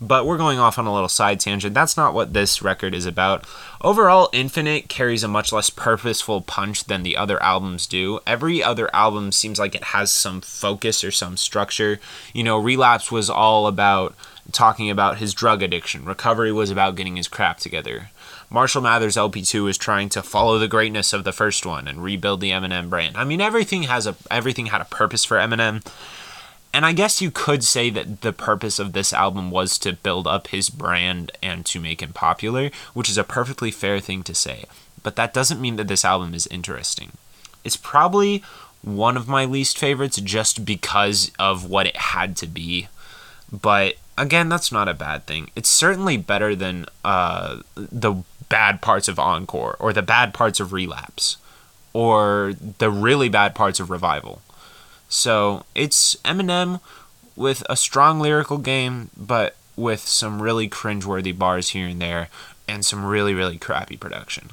But 0.00 0.26
we're 0.26 0.38
going 0.38 0.58
off 0.58 0.78
on 0.78 0.86
a 0.86 0.94
little 0.94 1.08
side 1.08 1.40
tangent. 1.40 1.74
That's 1.74 1.96
not 1.96 2.14
what 2.14 2.32
this 2.32 2.62
record 2.62 2.94
is 2.94 3.04
about. 3.04 3.44
Overall, 3.80 4.28
Infinite 4.32 4.88
carries 4.88 5.24
a 5.24 5.28
much 5.28 5.52
less 5.52 5.70
purposeful 5.70 6.40
punch 6.40 6.84
than 6.84 7.02
the 7.02 7.16
other 7.16 7.42
albums 7.42 7.86
do. 7.86 8.20
Every 8.26 8.62
other 8.62 8.94
album 8.94 9.32
seems 9.32 9.58
like 9.58 9.74
it 9.74 9.84
has 9.84 10.10
some 10.10 10.40
focus 10.40 11.02
or 11.02 11.10
some 11.10 11.36
structure. 11.36 11.98
You 12.32 12.44
know, 12.44 12.58
Relapse 12.58 13.10
was 13.10 13.28
all 13.28 13.66
about 13.66 14.14
talking 14.52 14.88
about 14.90 15.18
his 15.18 15.34
drug 15.34 15.62
addiction, 15.62 16.04
Recovery 16.04 16.52
was 16.52 16.70
about 16.70 16.96
getting 16.96 17.16
his 17.16 17.28
crap 17.28 17.58
together. 17.58 18.10
Marshall 18.50 18.80
Mathers 18.80 19.16
LP2 19.16 19.68
is 19.68 19.76
trying 19.76 20.08
to 20.10 20.22
follow 20.22 20.58
the 20.58 20.68
greatness 20.68 21.12
of 21.12 21.24
the 21.24 21.32
first 21.32 21.66
one 21.66 21.86
and 21.86 22.02
rebuild 22.02 22.40
the 22.40 22.50
Eminem 22.50 22.88
brand. 22.88 23.16
I 23.16 23.24
mean, 23.24 23.42
everything 23.42 23.82
has 23.84 24.06
a 24.06 24.16
everything 24.30 24.66
had 24.66 24.80
a 24.80 24.86
purpose 24.86 25.24
for 25.24 25.36
Eminem. 25.36 25.84
And 26.72 26.84
I 26.84 26.92
guess 26.92 27.22
you 27.22 27.30
could 27.30 27.64
say 27.64 27.90
that 27.90 28.20
the 28.20 28.32
purpose 28.32 28.78
of 28.78 28.92
this 28.92 29.12
album 29.12 29.50
was 29.50 29.78
to 29.78 29.94
build 29.94 30.26
up 30.26 30.48
his 30.48 30.70
brand 30.70 31.32
and 31.42 31.64
to 31.66 31.80
make 31.80 32.02
him 32.02 32.12
popular, 32.12 32.70
which 32.94 33.08
is 33.08 33.18
a 33.18 33.24
perfectly 33.24 33.70
fair 33.70 34.00
thing 34.00 34.22
to 34.24 34.34
say. 34.34 34.64
But 35.02 35.16
that 35.16 35.32
doesn't 35.32 35.60
mean 35.60 35.76
that 35.76 35.88
this 35.88 36.04
album 36.04 36.34
is 36.34 36.46
interesting. 36.48 37.12
It's 37.64 37.76
probably 37.76 38.42
one 38.82 39.16
of 39.16 39.28
my 39.28 39.44
least 39.44 39.78
favorites 39.78 40.20
just 40.20 40.64
because 40.64 41.32
of 41.38 41.68
what 41.68 41.86
it 41.86 41.96
had 41.96 42.36
to 42.38 42.46
be. 42.46 42.88
But 43.50 43.96
again, 44.16 44.48
that's 44.48 44.70
not 44.70 44.88
a 44.88 44.94
bad 44.94 45.26
thing. 45.26 45.50
It's 45.56 45.68
certainly 45.68 46.16
better 46.16 46.54
than 46.54 46.86
uh, 47.04 47.60
the 47.74 48.22
bad 48.48 48.80
parts 48.80 49.08
of 49.08 49.18
Encore 49.18 49.76
or 49.78 49.92
the 49.92 50.02
bad 50.02 50.34
parts 50.34 50.60
of 50.60 50.72
Relapse 50.72 51.38
or 51.92 52.54
the 52.78 52.90
really 52.90 53.28
bad 53.28 53.54
parts 53.54 53.80
of 53.80 53.90
Revival. 53.90 54.42
So 55.08 55.64
it's 55.74 56.16
Eminem 56.16 56.80
with 57.34 57.62
a 57.68 57.76
strong 57.76 58.20
lyrical 58.20 58.58
game, 58.58 59.10
but 59.16 59.56
with 59.76 60.00
some 60.00 60.42
really 60.42 60.68
cringeworthy 60.68 61.36
bars 61.36 61.70
here 61.70 61.86
and 61.86 62.00
there 62.00 62.28
and 62.66 62.84
some 62.84 63.04
really, 63.04 63.32
really 63.32 63.56
crappy 63.56 63.96
production, 63.96 64.50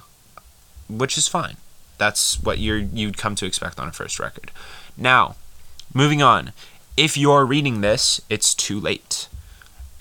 which 0.87 1.17
is 1.17 1.27
fine. 1.27 1.57
That's 1.97 2.41
what 2.41 2.59
you're 2.59 2.77
you'd 2.77 3.17
come 3.17 3.35
to 3.35 3.45
expect 3.45 3.79
on 3.79 3.87
a 3.87 3.91
first 3.91 4.19
record. 4.19 4.51
Now, 4.97 5.35
moving 5.93 6.21
on. 6.21 6.53
If 6.95 7.17
you're 7.17 7.45
reading 7.45 7.81
this, 7.81 8.21
it's 8.29 8.53
too 8.53 8.79
late. 8.79 9.27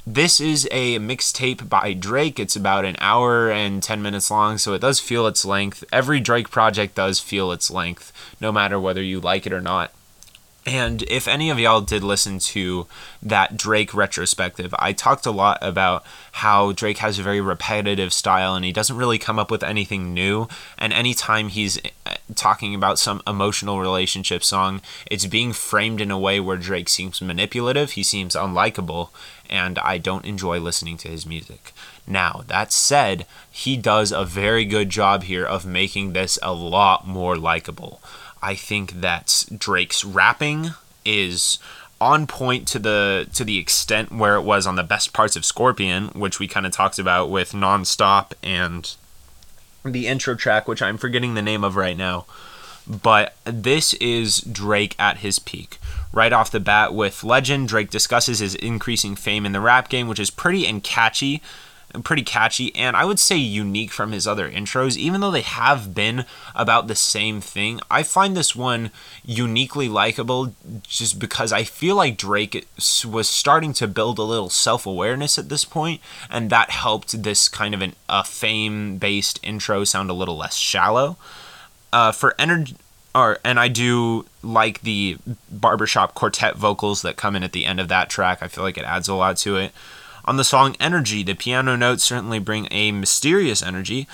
This 0.06 0.38
is 0.38 0.68
a 0.70 0.98
mixtape 0.98 1.68
by 1.68 1.94
Drake. 1.94 2.38
It's 2.38 2.54
about 2.54 2.84
an 2.84 2.96
hour 3.00 3.50
and 3.50 3.82
10 3.82 4.02
minutes 4.02 4.30
long, 4.30 4.58
so 4.58 4.74
it 4.74 4.82
does 4.82 5.00
feel 5.00 5.26
its 5.26 5.44
length. 5.44 5.82
Every 5.90 6.20
Drake 6.20 6.50
project 6.50 6.94
does 6.94 7.20
feel 7.20 7.50
its 7.50 7.70
length, 7.70 8.12
no 8.40 8.52
matter 8.52 8.78
whether 8.78 9.02
you 9.02 9.18
like 9.18 9.46
it 9.46 9.52
or 9.52 9.62
not. 9.62 9.92
And 10.66 11.02
if 11.02 11.28
any 11.28 11.50
of 11.50 11.58
y'all 11.58 11.82
did 11.82 12.02
listen 12.02 12.38
to 12.38 12.86
that 13.22 13.56
Drake 13.56 13.92
retrospective, 13.92 14.74
I 14.78 14.94
talked 14.94 15.26
a 15.26 15.30
lot 15.30 15.58
about 15.60 16.04
how 16.32 16.72
Drake 16.72 16.98
has 16.98 17.18
a 17.18 17.22
very 17.22 17.40
repetitive 17.40 18.14
style 18.14 18.54
and 18.54 18.64
he 18.64 18.72
doesn't 18.72 18.96
really 18.96 19.18
come 19.18 19.38
up 19.38 19.50
with 19.50 19.62
anything 19.62 20.14
new. 20.14 20.48
And 20.78 20.92
anytime 20.92 21.48
he's 21.48 21.78
uh, 22.06 22.14
talking 22.34 22.74
about 22.74 22.98
some 22.98 23.20
emotional 23.26 23.78
relationship 23.78 24.42
song, 24.42 24.80
it's 25.10 25.26
being 25.26 25.52
framed 25.52 26.00
in 26.00 26.10
a 26.10 26.18
way 26.18 26.40
where 26.40 26.56
Drake 26.56 26.88
seems 26.88 27.20
manipulative, 27.20 27.92
he 27.92 28.02
seems 28.02 28.34
unlikable, 28.34 29.10
and 29.50 29.78
I 29.80 29.98
don't 29.98 30.24
enjoy 30.24 30.60
listening 30.60 30.96
to 30.98 31.08
his 31.08 31.26
music. 31.26 31.72
Now, 32.06 32.42
that 32.48 32.72
said, 32.72 33.26
he 33.50 33.76
does 33.76 34.12
a 34.12 34.24
very 34.24 34.64
good 34.64 34.88
job 34.88 35.24
here 35.24 35.44
of 35.44 35.66
making 35.66 36.12
this 36.12 36.38
a 36.42 36.54
lot 36.54 37.06
more 37.06 37.36
likable. 37.36 38.00
I 38.44 38.54
think 38.54 39.00
that 39.00 39.46
Drake's 39.56 40.04
rapping 40.04 40.72
is 41.02 41.58
on 41.98 42.26
point 42.26 42.68
to 42.68 42.78
the 42.78 43.26
to 43.32 43.42
the 43.42 43.56
extent 43.56 44.12
where 44.12 44.36
it 44.36 44.42
was 44.42 44.66
on 44.66 44.76
the 44.76 44.82
best 44.82 45.14
parts 45.14 45.34
of 45.34 45.46
Scorpion, 45.46 46.08
which 46.08 46.38
we 46.38 46.46
kind 46.46 46.66
of 46.66 46.72
talked 46.72 46.98
about 46.98 47.30
with 47.30 47.52
Nonstop 47.52 48.32
and 48.42 48.94
the 49.82 50.06
intro 50.06 50.34
track, 50.34 50.68
which 50.68 50.82
I'm 50.82 50.98
forgetting 50.98 51.32
the 51.32 51.40
name 51.40 51.64
of 51.64 51.74
right 51.74 51.96
now. 51.96 52.26
But 52.86 53.34
this 53.44 53.94
is 53.94 54.40
Drake 54.40 54.94
at 54.98 55.18
his 55.18 55.38
peak. 55.38 55.78
Right 56.12 56.32
off 56.32 56.50
the 56.50 56.60
bat 56.60 56.92
with 56.92 57.24
Legend, 57.24 57.68
Drake 57.68 57.88
discusses 57.88 58.40
his 58.40 58.54
increasing 58.56 59.16
fame 59.16 59.46
in 59.46 59.52
the 59.52 59.60
rap 59.60 59.88
game, 59.88 60.06
which 60.06 60.20
is 60.20 60.30
pretty 60.30 60.66
and 60.66 60.84
catchy 60.84 61.40
pretty 62.02 62.22
catchy 62.22 62.74
and 62.74 62.96
I 62.96 63.04
would 63.04 63.18
say 63.18 63.36
unique 63.36 63.92
from 63.92 64.12
his 64.12 64.26
other 64.26 64.50
intros, 64.50 64.96
even 64.96 65.20
though 65.20 65.30
they 65.30 65.42
have 65.42 65.94
been 65.94 66.24
about 66.54 66.88
the 66.88 66.94
same 66.94 67.40
thing. 67.40 67.80
I 67.90 68.02
find 68.02 68.36
this 68.36 68.56
one 68.56 68.90
uniquely 69.24 69.88
likable 69.88 70.54
just 70.82 71.18
because 71.18 71.52
I 71.52 71.64
feel 71.64 71.96
like 71.96 72.16
Drake 72.16 72.66
was 73.06 73.28
starting 73.28 73.72
to 73.74 73.86
build 73.88 74.18
a 74.18 74.22
little 74.22 74.50
self 74.50 74.86
awareness 74.86 75.38
at 75.38 75.48
this 75.48 75.64
point, 75.64 76.00
and 76.30 76.50
that 76.50 76.70
helped 76.70 77.22
this 77.22 77.48
kind 77.48 77.74
of 77.74 77.82
an, 77.82 77.94
a 78.08 78.24
fame 78.24 78.98
based 78.98 79.40
intro 79.42 79.84
sound 79.84 80.10
a 80.10 80.14
little 80.14 80.36
less 80.36 80.56
shallow. 80.56 81.16
Uh, 81.92 82.10
for 82.10 82.34
energy. 82.40 82.74
Or, 83.14 83.38
and 83.44 83.60
I 83.60 83.68
do 83.68 84.26
like 84.42 84.80
the 84.80 85.16
barbershop 85.48 86.14
quartet 86.14 86.56
vocals 86.56 87.02
that 87.02 87.14
come 87.14 87.36
in 87.36 87.44
at 87.44 87.52
the 87.52 87.64
end 87.64 87.78
of 87.78 87.86
that 87.86 88.10
track. 88.10 88.38
I 88.42 88.48
feel 88.48 88.64
like 88.64 88.76
it 88.76 88.84
adds 88.84 89.06
a 89.06 89.14
lot 89.14 89.36
to 89.38 89.56
it. 89.56 89.72
On 90.24 90.36
the 90.36 90.44
song 90.44 90.74
Energy, 90.80 91.22
the 91.22 91.34
piano 91.34 91.76
notes 91.76 92.04
certainly 92.04 92.38
bring 92.38 92.68
a 92.70 92.92
mysterious 92.92 93.62
energy. 93.62 94.08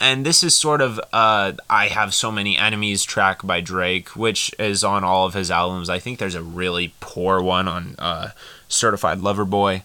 And 0.00 0.26
this 0.26 0.42
is 0.42 0.56
sort 0.56 0.80
of 0.80 0.98
uh, 1.12 1.52
I 1.70 1.88
Have 1.88 2.12
So 2.14 2.32
Many 2.32 2.58
Enemies 2.58 3.04
track 3.04 3.46
by 3.46 3.60
Drake, 3.60 4.16
which 4.16 4.52
is 4.58 4.82
on 4.82 5.04
all 5.04 5.26
of 5.26 5.34
his 5.34 5.50
albums. 5.50 5.88
I 5.88 5.98
think 5.98 6.18
there's 6.18 6.34
a 6.34 6.42
really 6.42 6.94
poor 7.00 7.40
one 7.40 7.68
on 7.68 7.94
uh, 7.98 8.30
Certified 8.68 9.20
Lover 9.20 9.44
Boy. 9.44 9.84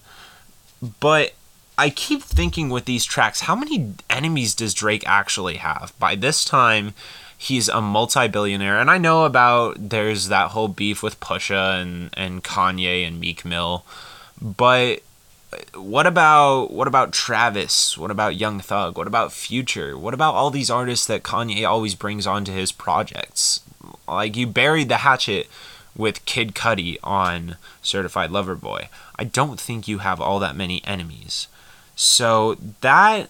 But 0.99 1.33
I 1.77 1.91
keep 1.91 2.23
thinking 2.23 2.69
with 2.69 2.85
these 2.85 3.05
tracks, 3.05 3.41
how 3.41 3.55
many 3.55 3.93
enemies 4.09 4.55
does 4.55 4.73
Drake 4.73 5.03
actually 5.05 5.57
have? 5.57 5.93
By 5.99 6.15
this 6.15 6.43
time, 6.43 6.95
he's 7.37 7.69
a 7.69 7.81
multi-billionaire, 7.81 8.79
and 8.79 8.89
I 8.89 8.97
know 8.97 9.25
about 9.25 9.89
there's 9.89 10.29
that 10.29 10.51
whole 10.51 10.67
beef 10.67 11.03
with 11.03 11.19
Pusha 11.19 11.79
and 11.79 12.09
and 12.13 12.43
Kanye 12.43 13.07
and 13.07 13.19
Meek 13.19 13.45
Mill, 13.45 13.85
but 14.41 15.03
what 15.75 16.05
about 16.05 16.71
what 16.71 16.87
about 16.87 17.13
Travis? 17.13 17.97
What 17.97 18.11
about 18.11 18.35
Young 18.35 18.59
Thug? 18.59 18.97
What 18.97 19.07
about 19.07 19.31
Future? 19.31 19.97
What 19.97 20.13
about 20.13 20.35
all 20.35 20.49
these 20.49 20.69
artists 20.69 21.05
that 21.07 21.23
Kanye 21.23 21.67
always 21.67 21.95
brings 21.95 22.27
onto 22.27 22.51
his 22.51 22.71
projects? 22.71 23.61
Like 24.07 24.35
you 24.35 24.47
buried 24.47 24.89
the 24.89 24.97
hatchet 24.97 25.47
with 25.95 26.25
Kid 26.25 26.53
Cudi 26.53 26.97
on 27.03 27.57
Certified 27.81 28.31
Lover 28.31 28.55
Boy. 28.55 28.89
I 29.17 29.23
don't 29.23 29.59
think 29.59 29.87
you 29.87 29.99
have 29.99 30.21
all 30.21 30.39
that 30.39 30.55
many 30.55 30.83
enemies. 30.85 31.47
So 31.95 32.57
that 32.81 33.29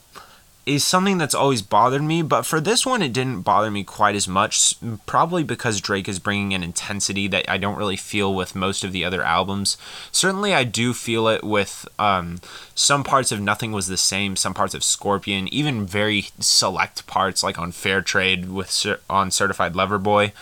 is 0.67 0.85
something 0.85 1.17
that's 1.17 1.33
always 1.33 1.61
bothered 1.61 2.03
me, 2.03 2.21
but 2.21 2.45
for 2.45 2.59
this 2.59 2.85
one, 2.85 3.01
it 3.01 3.13
didn't 3.13 3.41
bother 3.41 3.71
me 3.71 3.83
quite 3.83 4.15
as 4.15 4.27
much. 4.27 4.75
Probably 5.05 5.43
because 5.43 5.79
Drake 5.79 6.09
is 6.09 6.19
bringing 6.19 6.53
an 6.53 6.61
intensity 6.61 7.27
that 7.29 7.49
I 7.49 7.57
don't 7.57 7.77
really 7.77 7.95
feel 7.95 8.35
with 8.35 8.55
most 8.55 8.83
of 8.83 8.91
the 8.91 9.05
other 9.05 9.23
albums. 9.23 9.77
Certainly, 10.11 10.53
I 10.53 10.65
do 10.65 10.93
feel 10.93 11.27
it 11.29 11.43
with 11.43 11.87
um, 11.97 12.39
some 12.75 13.03
parts 13.03 13.31
of 13.31 13.39
Nothing 13.39 13.71
Was 13.71 13.87
the 13.87 13.97
Same, 13.97 14.35
some 14.35 14.53
parts 14.53 14.73
of 14.73 14.83
Scorpion, 14.83 15.47
even 15.53 15.85
very 15.85 16.25
select 16.39 17.07
parts 17.07 17.43
like 17.43 17.57
on 17.57 17.71
Fair 17.71 18.01
Trade 18.01 18.49
with 18.49 18.85
on 19.09 19.31
Certified 19.31 19.75
Lover 19.75 19.97
Boy. 19.97 20.33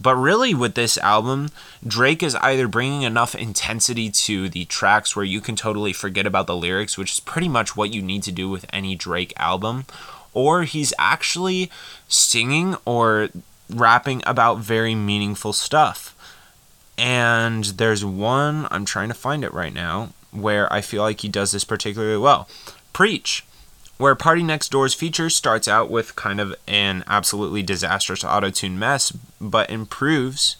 But 0.00 0.16
really, 0.16 0.54
with 0.54 0.74
this 0.74 0.98
album, 0.98 1.48
Drake 1.86 2.22
is 2.22 2.34
either 2.36 2.68
bringing 2.68 3.02
enough 3.02 3.34
intensity 3.34 4.10
to 4.10 4.48
the 4.48 4.66
tracks 4.66 5.16
where 5.16 5.24
you 5.24 5.40
can 5.40 5.56
totally 5.56 5.92
forget 5.92 6.26
about 6.26 6.46
the 6.46 6.56
lyrics, 6.56 6.98
which 6.98 7.12
is 7.12 7.20
pretty 7.20 7.48
much 7.48 7.76
what 7.76 7.94
you 7.94 8.02
need 8.02 8.22
to 8.24 8.32
do 8.32 8.50
with 8.50 8.66
any 8.72 8.94
Drake 8.94 9.32
album, 9.36 9.86
or 10.34 10.64
he's 10.64 10.92
actually 10.98 11.70
singing 12.08 12.76
or 12.84 13.30
rapping 13.70 14.22
about 14.26 14.58
very 14.58 14.94
meaningful 14.94 15.52
stuff. 15.52 16.14
And 16.98 17.64
there's 17.64 18.04
one, 18.04 18.68
I'm 18.70 18.84
trying 18.84 19.08
to 19.08 19.14
find 19.14 19.42
it 19.42 19.54
right 19.54 19.72
now, 19.72 20.10
where 20.30 20.70
I 20.72 20.80
feel 20.80 21.02
like 21.02 21.20
he 21.20 21.28
does 21.28 21.52
this 21.52 21.64
particularly 21.64 22.18
well. 22.18 22.48
Preach 22.92 23.44
where 23.96 24.16
PartyNextDoor's 24.16 24.94
feature 24.94 25.30
starts 25.30 25.68
out 25.68 25.90
with 25.90 26.16
kind 26.16 26.40
of 26.40 26.54
an 26.66 27.04
absolutely 27.06 27.62
disastrous 27.62 28.24
auto-tune 28.24 28.78
mess, 28.78 29.12
but 29.40 29.70
improves, 29.70 30.56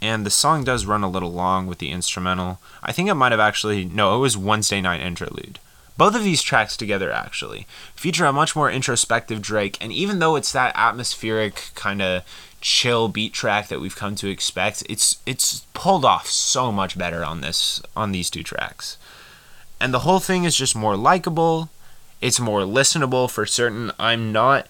and 0.00 0.24
the 0.24 0.30
song 0.30 0.64
does 0.64 0.86
run 0.86 1.04
a 1.04 1.10
little 1.10 1.32
long 1.32 1.66
with 1.66 1.78
the 1.78 1.90
instrumental. 1.90 2.60
I 2.82 2.92
think 2.92 3.08
it 3.08 3.14
might 3.14 3.32
have 3.32 3.40
actually, 3.40 3.84
no, 3.84 4.16
it 4.16 4.20
was 4.20 4.36
Wednesday 4.36 4.80
Night 4.80 5.00
Interlude. 5.00 5.58
Both 5.96 6.14
of 6.14 6.24
these 6.24 6.42
tracks 6.42 6.76
together 6.76 7.12
actually 7.12 7.66
feature 7.94 8.24
a 8.24 8.32
much 8.32 8.56
more 8.56 8.70
introspective 8.70 9.42
Drake, 9.42 9.76
and 9.80 9.92
even 9.92 10.18
though 10.18 10.36
it's 10.36 10.52
that 10.52 10.72
atmospheric 10.74 11.70
kind 11.74 12.00
of 12.00 12.24
chill 12.62 13.08
beat 13.08 13.34
track 13.34 13.68
that 13.68 13.80
we've 13.80 13.94
come 13.94 14.14
to 14.16 14.28
expect, 14.28 14.82
it's 14.88 15.18
it's 15.26 15.66
pulled 15.74 16.04
off 16.04 16.28
so 16.28 16.72
much 16.72 16.96
better 16.96 17.22
on 17.22 17.42
this 17.42 17.82
on 17.94 18.12
these 18.12 18.30
two 18.30 18.42
tracks. 18.42 18.96
And 19.78 19.92
the 19.92 20.00
whole 20.00 20.20
thing 20.20 20.44
is 20.44 20.56
just 20.56 20.74
more 20.74 20.96
likable 20.96 21.68
it's 22.22 22.40
more 22.40 22.60
listenable 22.60 23.30
for 23.30 23.44
certain. 23.44 23.92
I'm 23.98 24.32
not 24.32 24.68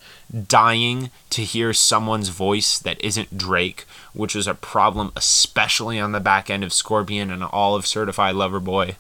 dying 0.49 1.11
to 1.31 1.43
hear 1.43 1.73
someone's 1.73 2.31
voice 2.31 2.79
that 2.79 3.01
isn't 3.05 3.37
Drake, 3.37 3.85
which 4.15 4.35
was 4.35 4.47
a 4.47 4.55
problem, 4.55 5.13
especially 5.15 6.01
on 6.01 6.13
the 6.13 6.21
back 6.21 6.51
end 6.51 6.65
of 6.65 6.73
Scorpion 6.73 7.31
and 7.31 7.45
all 7.45 7.77
of 7.77 7.87
Certified 7.87 8.35
Lover 8.35 8.59
Boy. 8.59 8.97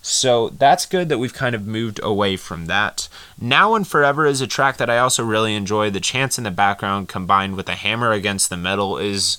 So 0.00 0.50
that's 0.50 0.86
good 0.86 1.08
that 1.08 1.18
we've 1.18 1.34
kind 1.34 1.56
of 1.56 1.66
moved 1.66 1.98
away 2.00 2.36
from 2.36 2.66
that. 2.66 3.08
Now 3.40 3.74
and 3.74 3.86
Forever 3.86 4.24
is 4.24 4.40
a 4.40 4.46
track 4.46 4.76
that 4.76 4.88
I 4.88 4.98
also 4.98 5.24
really 5.24 5.56
enjoy. 5.56 5.90
The 5.90 5.98
chants 5.98 6.38
in 6.38 6.44
the 6.44 6.52
background 6.52 7.08
combined 7.08 7.56
with 7.56 7.66
the 7.66 7.74
hammer 7.74 8.12
against 8.12 8.48
the 8.48 8.56
metal 8.56 8.98
is 8.98 9.36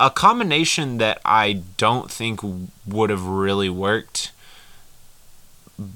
a 0.00 0.10
combination 0.10 0.98
that 0.98 1.20
I 1.24 1.62
don't 1.76 2.10
think 2.10 2.40
would 2.84 3.10
have 3.10 3.26
really 3.26 3.70
worked, 3.70 4.32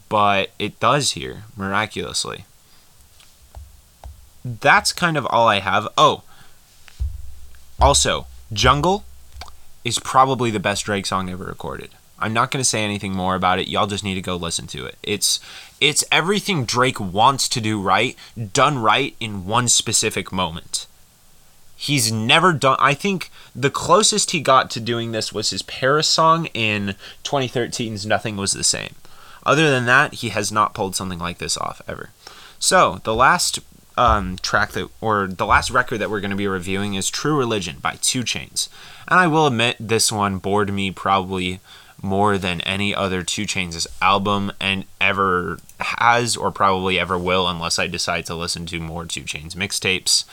but 0.08 0.50
it 0.58 0.78
does 0.80 1.12
here 1.12 1.44
miraculously. 1.56 2.44
That's 4.44 4.92
kind 4.92 5.16
of 5.16 5.26
all 5.26 5.48
I 5.48 5.60
have. 5.60 5.88
Oh, 5.96 6.22
also, 7.80 8.26
Jungle 8.52 9.04
is 9.84 9.98
probably 9.98 10.50
the 10.50 10.60
best 10.60 10.84
Drake 10.84 11.06
song 11.06 11.28
ever 11.28 11.44
recorded. 11.44 11.90
I'm 12.18 12.32
not 12.32 12.52
going 12.52 12.62
to 12.62 12.68
say 12.68 12.84
anything 12.84 13.12
more 13.12 13.34
about 13.34 13.58
it. 13.58 13.66
Y'all 13.66 13.88
just 13.88 14.04
need 14.04 14.14
to 14.14 14.22
go 14.22 14.36
listen 14.36 14.68
to 14.68 14.86
it. 14.86 14.96
It's 15.02 15.40
it's 15.80 16.04
everything 16.12 16.64
Drake 16.64 17.00
wants 17.00 17.48
to 17.48 17.60
do 17.60 17.82
right, 17.82 18.16
done 18.52 18.78
right 18.78 19.16
in 19.18 19.46
one 19.46 19.66
specific 19.66 20.30
moment. 20.30 20.86
He's 21.74 22.12
never 22.12 22.52
done 22.52 22.76
I 22.78 22.94
think 22.94 23.32
the 23.56 23.70
closest 23.70 24.30
he 24.30 24.40
got 24.40 24.70
to 24.70 24.80
doing 24.80 25.10
this 25.10 25.32
was 25.32 25.50
his 25.50 25.62
Paris 25.62 26.06
song 26.06 26.46
in 26.54 26.94
2013's 27.24 28.06
Nothing 28.06 28.36
Was 28.36 28.52
the 28.52 28.62
Same. 28.62 28.94
Other 29.44 29.70
than 29.70 29.86
that, 29.86 30.14
he 30.14 30.28
has 30.30 30.52
not 30.52 30.74
pulled 30.74 30.94
something 30.94 31.18
like 31.18 31.38
this 31.38 31.56
off 31.56 31.82
ever. 31.88 32.10
So, 32.58 33.00
the 33.04 33.14
last 33.14 33.58
um, 33.96 34.38
track 34.38 34.72
that, 34.72 34.88
or 35.00 35.26
the 35.26 35.46
last 35.46 35.70
record 35.70 35.98
that 35.98 36.10
we're 36.10 36.20
going 36.20 36.30
to 36.30 36.36
be 36.36 36.46
reviewing 36.48 36.94
is 36.94 37.10
True 37.10 37.36
Religion 37.36 37.76
by 37.80 37.98
2 38.00 38.22
Chainz. 38.22 38.68
And 39.08 39.18
I 39.18 39.26
will 39.26 39.46
admit, 39.46 39.76
this 39.78 40.12
one 40.12 40.38
bored 40.38 40.72
me 40.72 40.90
probably 40.90 41.60
more 42.00 42.36
than 42.36 42.60
any 42.62 42.94
other 42.94 43.22
2 43.22 43.42
Chainz' 43.42 43.86
album 44.00 44.52
and 44.60 44.84
ever 45.00 45.58
has 45.78 46.36
or 46.36 46.50
probably 46.50 46.98
ever 46.98 47.18
will 47.18 47.48
unless 47.48 47.78
I 47.78 47.86
decide 47.86 48.26
to 48.26 48.34
listen 48.34 48.66
to 48.66 48.80
more 48.80 49.04
2 49.04 49.22
Chainz 49.22 49.54
mixtapes. 49.54 50.24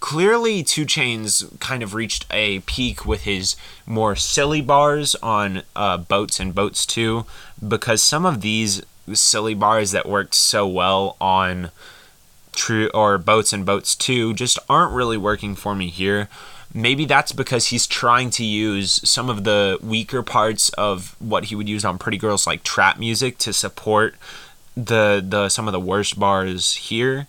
Clearly 0.00 0.62
2 0.62 0.86
Chainz 0.86 1.58
kind 1.60 1.82
of 1.82 1.94
reached 1.94 2.26
a 2.30 2.60
peak 2.60 3.06
with 3.06 3.22
his 3.22 3.56
more 3.86 4.16
silly 4.16 4.60
bars 4.60 5.14
on 5.16 5.62
uh, 5.76 5.98
Boats 5.98 6.40
and 6.40 6.54
Boats 6.54 6.84
2 6.86 7.24
because 7.66 8.02
some 8.02 8.24
of 8.24 8.40
these 8.40 8.82
silly 9.12 9.54
bars 9.54 9.92
that 9.92 10.08
worked 10.08 10.34
so 10.34 10.66
well 10.66 11.16
on 11.20 11.70
True 12.52 12.90
or 12.94 13.18
Boats 13.18 13.52
and 13.52 13.64
Boats 13.66 13.94
2 13.94 14.34
just 14.34 14.58
aren't 14.68 14.94
really 14.94 15.18
working 15.18 15.54
for 15.54 15.74
me 15.74 15.88
here 15.88 16.28
maybe 16.74 17.04
that's 17.04 17.32
because 17.32 17.66
he's 17.66 17.86
trying 17.86 18.30
to 18.30 18.44
use 18.44 19.00
some 19.08 19.28
of 19.28 19.44
the 19.44 19.78
weaker 19.82 20.22
parts 20.22 20.68
of 20.70 21.16
what 21.18 21.46
he 21.46 21.54
would 21.54 21.68
use 21.68 21.84
on 21.84 21.98
Pretty 21.98 22.18
Girls 22.18 22.46
like 22.46 22.62
trap 22.62 22.98
music 22.98 23.38
to 23.38 23.52
support 23.52 24.14
the 24.76 25.24
the 25.26 25.48
some 25.48 25.66
of 25.66 25.72
the 25.72 25.80
worst 25.80 26.18
bars 26.18 26.74
here. 26.74 27.26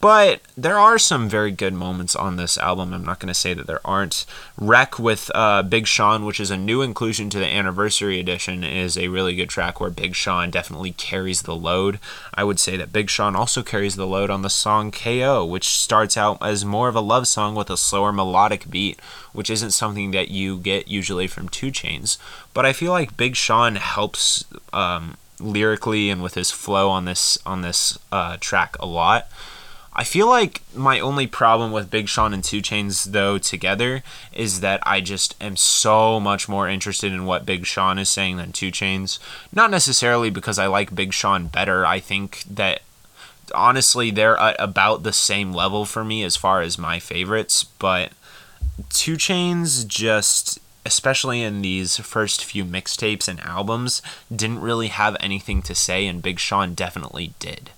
But 0.00 0.40
there 0.56 0.78
are 0.78 0.98
some 0.98 1.28
very 1.28 1.50
good 1.50 1.74
moments 1.74 2.14
on 2.14 2.36
this 2.36 2.56
album. 2.58 2.92
I'm 2.92 3.04
not 3.04 3.18
going 3.18 3.28
to 3.28 3.34
say 3.34 3.54
that 3.54 3.66
there 3.66 3.84
aren't. 3.84 4.24
Wreck 4.56 4.98
with 4.98 5.30
uh, 5.34 5.62
Big 5.62 5.86
Sean, 5.86 6.24
which 6.24 6.40
is 6.40 6.50
a 6.50 6.56
new 6.56 6.82
inclusion 6.82 7.28
to 7.30 7.38
the 7.38 7.46
anniversary 7.46 8.20
edition, 8.20 8.62
is 8.64 8.96
a 8.96 9.08
really 9.08 9.34
good 9.34 9.48
track 9.48 9.80
where 9.80 9.90
Big 9.90 10.14
Sean 10.14 10.50
definitely 10.50 10.92
carries 10.92 11.42
the 11.42 11.54
load. 11.56 11.98
I 12.34 12.44
would 12.44 12.60
say 12.60 12.76
that 12.76 12.92
Big 12.92 13.10
Sean 13.10 13.36
also 13.36 13.62
carries 13.62 13.96
the 13.96 14.06
load 14.06 14.30
on 14.30 14.42
the 14.42 14.50
song 14.50 14.90
KO, 14.90 15.44
which 15.44 15.68
starts 15.68 16.16
out 16.16 16.38
as 16.40 16.64
more 16.64 16.88
of 16.88 16.96
a 16.96 17.00
love 17.00 17.26
song 17.26 17.54
with 17.54 17.68
a 17.68 17.76
slower 17.76 18.12
melodic 18.12 18.70
beat, 18.70 19.00
which 19.32 19.50
isn't 19.50 19.72
something 19.72 20.12
that 20.12 20.30
you 20.30 20.58
get 20.58 20.88
usually 20.88 21.26
from 21.26 21.48
2 21.48 21.68
Chainz. 21.68 22.18
But 22.54 22.64
I 22.64 22.72
feel 22.72 22.92
like 22.92 23.16
Big 23.16 23.36
Sean 23.36 23.76
helps 23.76 24.44
um, 24.72 25.16
lyrically 25.40 26.10
and 26.10 26.22
with 26.22 26.34
his 26.34 26.50
flow 26.50 26.88
on 26.88 27.04
this 27.04 27.38
on 27.44 27.62
this 27.62 27.98
uh, 28.12 28.36
track 28.40 28.76
a 28.80 28.86
lot. 28.86 29.28
I 29.98 30.04
feel 30.04 30.28
like 30.28 30.60
my 30.74 31.00
only 31.00 31.26
problem 31.26 31.72
with 31.72 31.90
Big 31.90 32.06
Sean 32.06 32.34
and 32.34 32.44
2 32.44 32.60
Chainz 32.60 33.12
though 33.12 33.38
together 33.38 34.02
is 34.30 34.60
that 34.60 34.82
I 34.84 35.00
just 35.00 35.34
am 35.42 35.56
so 35.56 36.20
much 36.20 36.50
more 36.50 36.68
interested 36.68 37.12
in 37.12 37.24
what 37.24 37.46
Big 37.46 37.64
Sean 37.64 37.98
is 37.98 38.10
saying 38.10 38.36
than 38.36 38.52
2 38.52 38.70
Chainz. 38.70 39.18
Not 39.54 39.70
necessarily 39.70 40.28
because 40.28 40.58
I 40.58 40.66
like 40.66 40.94
Big 40.94 41.14
Sean 41.14 41.46
better. 41.46 41.86
I 41.86 41.98
think 41.98 42.42
that 42.42 42.82
honestly 43.54 44.10
they're 44.10 44.38
at 44.38 44.56
about 44.58 45.02
the 45.02 45.14
same 45.14 45.54
level 45.54 45.86
for 45.86 46.04
me 46.04 46.22
as 46.22 46.36
far 46.36 46.60
as 46.60 46.76
my 46.76 46.98
favorites, 46.98 47.64
but 47.64 48.12
2 48.90 49.14
Chainz 49.14 49.86
just 49.86 50.58
especially 50.84 51.42
in 51.42 51.62
these 51.62 51.96
first 51.96 52.44
few 52.44 52.64
mixtapes 52.66 53.26
and 53.26 53.40
albums 53.40 54.02
didn't 54.34 54.60
really 54.60 54.88
have 54.88 55.16
anything 55.20 55.62
to 55.62 55.74
say 55.74 56.06
and 56.06 56.22
Big 56.22 56.38
Sean 56.38 56.74
definitely 56.74 57.32
did 57.38 57.70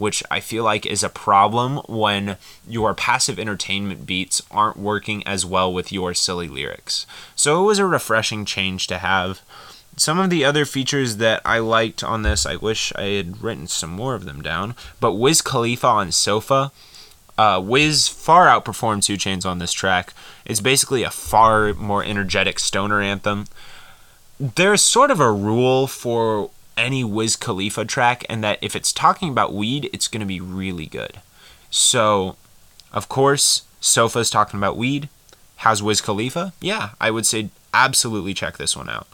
which 0.00 0.22
I 0.30 0.40
feel 0.40 0.64
like 0.64 0.86
is 0.86 1.02
a 1.02 1.10
problem 1.10 1.76
when 1.86 2.38
your 2.66 2.94
passive 2.94 3.38
entertainment 3.38 4.06
beats 4.06 4.40
aren't 4.50 4.78
working 4.78 5.22
as 5.26 5.44
well 5.44 5.70
with 5.70 5.92
your 5.92 6.14
silly 6.14 6.48
lyrics. 6.48 7.04
So 7.36 7.62
it 7.62 7.66
was 7.66 7.78
a 7.78 7.84
refreshing 7.84 8.46
change 8.46 8.86
to 8.86 8.96
have. 8.96 9.42
Some 9.98 10.18
of 10.18 10.30
the 10.30 10.42
other 10.42 10.64
features 10.64 11.18
that 11.18 11.42
I 11.44 11.58
liked 11.58 12.02
on 12.02 12.22
this, 12.22 12.46
I 12.46 12.56
wish 12.56 12.94
I 12.96 13.02
had 13.02 13.42
written 13.42 13.66
some 13.66 13.90
more 13.90 14.14
of 14.14 14.24
them 14.24 14.40
down, 14.40 14.74
but 15.00 15.16
Wiz 15.16 15.42
Khalifa 15.42 15.86
on 15.86 16.12
Sofa. 16.12 16.72
Uh, 17.36 17.60
Wiz 17.62 18.08
far 18.08 18.46
outperformed 18.46 19.02
2 19.02 19.18
Chainz 19.18 19.44
on 19.44 19.58
this 19.58 19.74
track. 19.74 20.14
It's 20.46 20.60
basically 20.60 21.02
a 21.02 21.10
far 21.10 21.74
more 21.74 22.02
energetic 22.02 22.58
stoner 22.58 23.02
anthem. 23.02 23.48
There's 24.38 24.80
sort 24.80 25.10
of 25.10 25.20
a 25.20 25.30
rule 25.30 25.86
for 25.86 26.50
any 26.80 27.04
Wiz 27.04 27.36
Khalifa 27.36 27.84
track, 27.84 28.24
and 28.28 28.42
that 28.42 28.58
if 28.60 28.74
it's 28.74 28.92
talking 28.92 29.28
about 29.28 29.52
weed, 29.52 29.90
it's 29.92 30.08
going 30.08 30.20
to 30.20 30.26
be 30.26 30.40
really 30.40 30.86
good. 30.86 31.20
So, 31.70 32.36
of 32.92 33.08
course, 33.08 33.62
Sofa's 33.80 34.30
talking 34.30 34.58
about 34.58 34.76
weed. 34.76 35.08
How's 35.56 35.82
Wiz 35.82 36.00
Khalifa? 36.00 36.52
Yeah, 36.60 36.90
I 37.00 37.10
would 37.10 37.26
say 37.26 37.50
absolutely 37.74 38.34
check 38.34 38.56
this 38.56 38.76
one 38.76 38.88
out. 38.88 39.06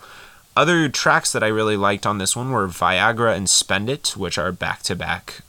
Other 0.57 0.89
tracks 0.89 1.33
that 1.33 1.43
I 1.43 1.49
really 1.49 1.77
liked 1.77 2.07
on 2.07 2.19
this 2.19 2.35
one 2.35 2.51
were 2.51 2.69
Viagra 2.69 3.37
and 3.37 3.51
Spend 3.51 3.91
It, 3.91 4.17
which 4.17 4.39
are 4.39 4.53
back 4.53 4.83
to 4.85 4.95
back 4.95 5.41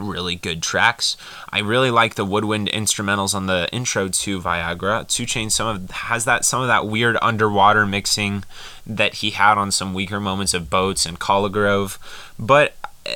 really 0.00 0.36
good 0.36 0.62
tracks. 0.62 1.16
I 1.50 1.60
really 1.60 1.90
like 1.90 2.14
the 2.14 2.24
woodwind 2.24 2.68
instrumentals 2.68 3.34
on 3.34 3.46
the 3.46 3.68
intro 3.72 4.08
to 4.08 4.40
Viagra. 4.40 5.06
2 5.06 5.24
Chainz 5.24 5.52
some 5.52 5.66
of 5.66 5.90
has 5.90 6.24
that 6.24 6.44
some 6.44 6.62
of 6.62 6.68
that 6.68 6.86
weird 6.86 7.16
underwater 7.22 7.86
mixing 7.86 8.44
that 8.86 9.14
he 9.14 9.30
had 9.30 9.58
on 9.58 9.70
some 9.70 9.94
weaker 9.94 10.20
moments 10.20 10.54
of 10.54 10.70
Boats 10.70 11.06
and 11.06 11.20
ColleGrove, 11.20 11.98
but 12.38 12.74
uh, 13.06 13.12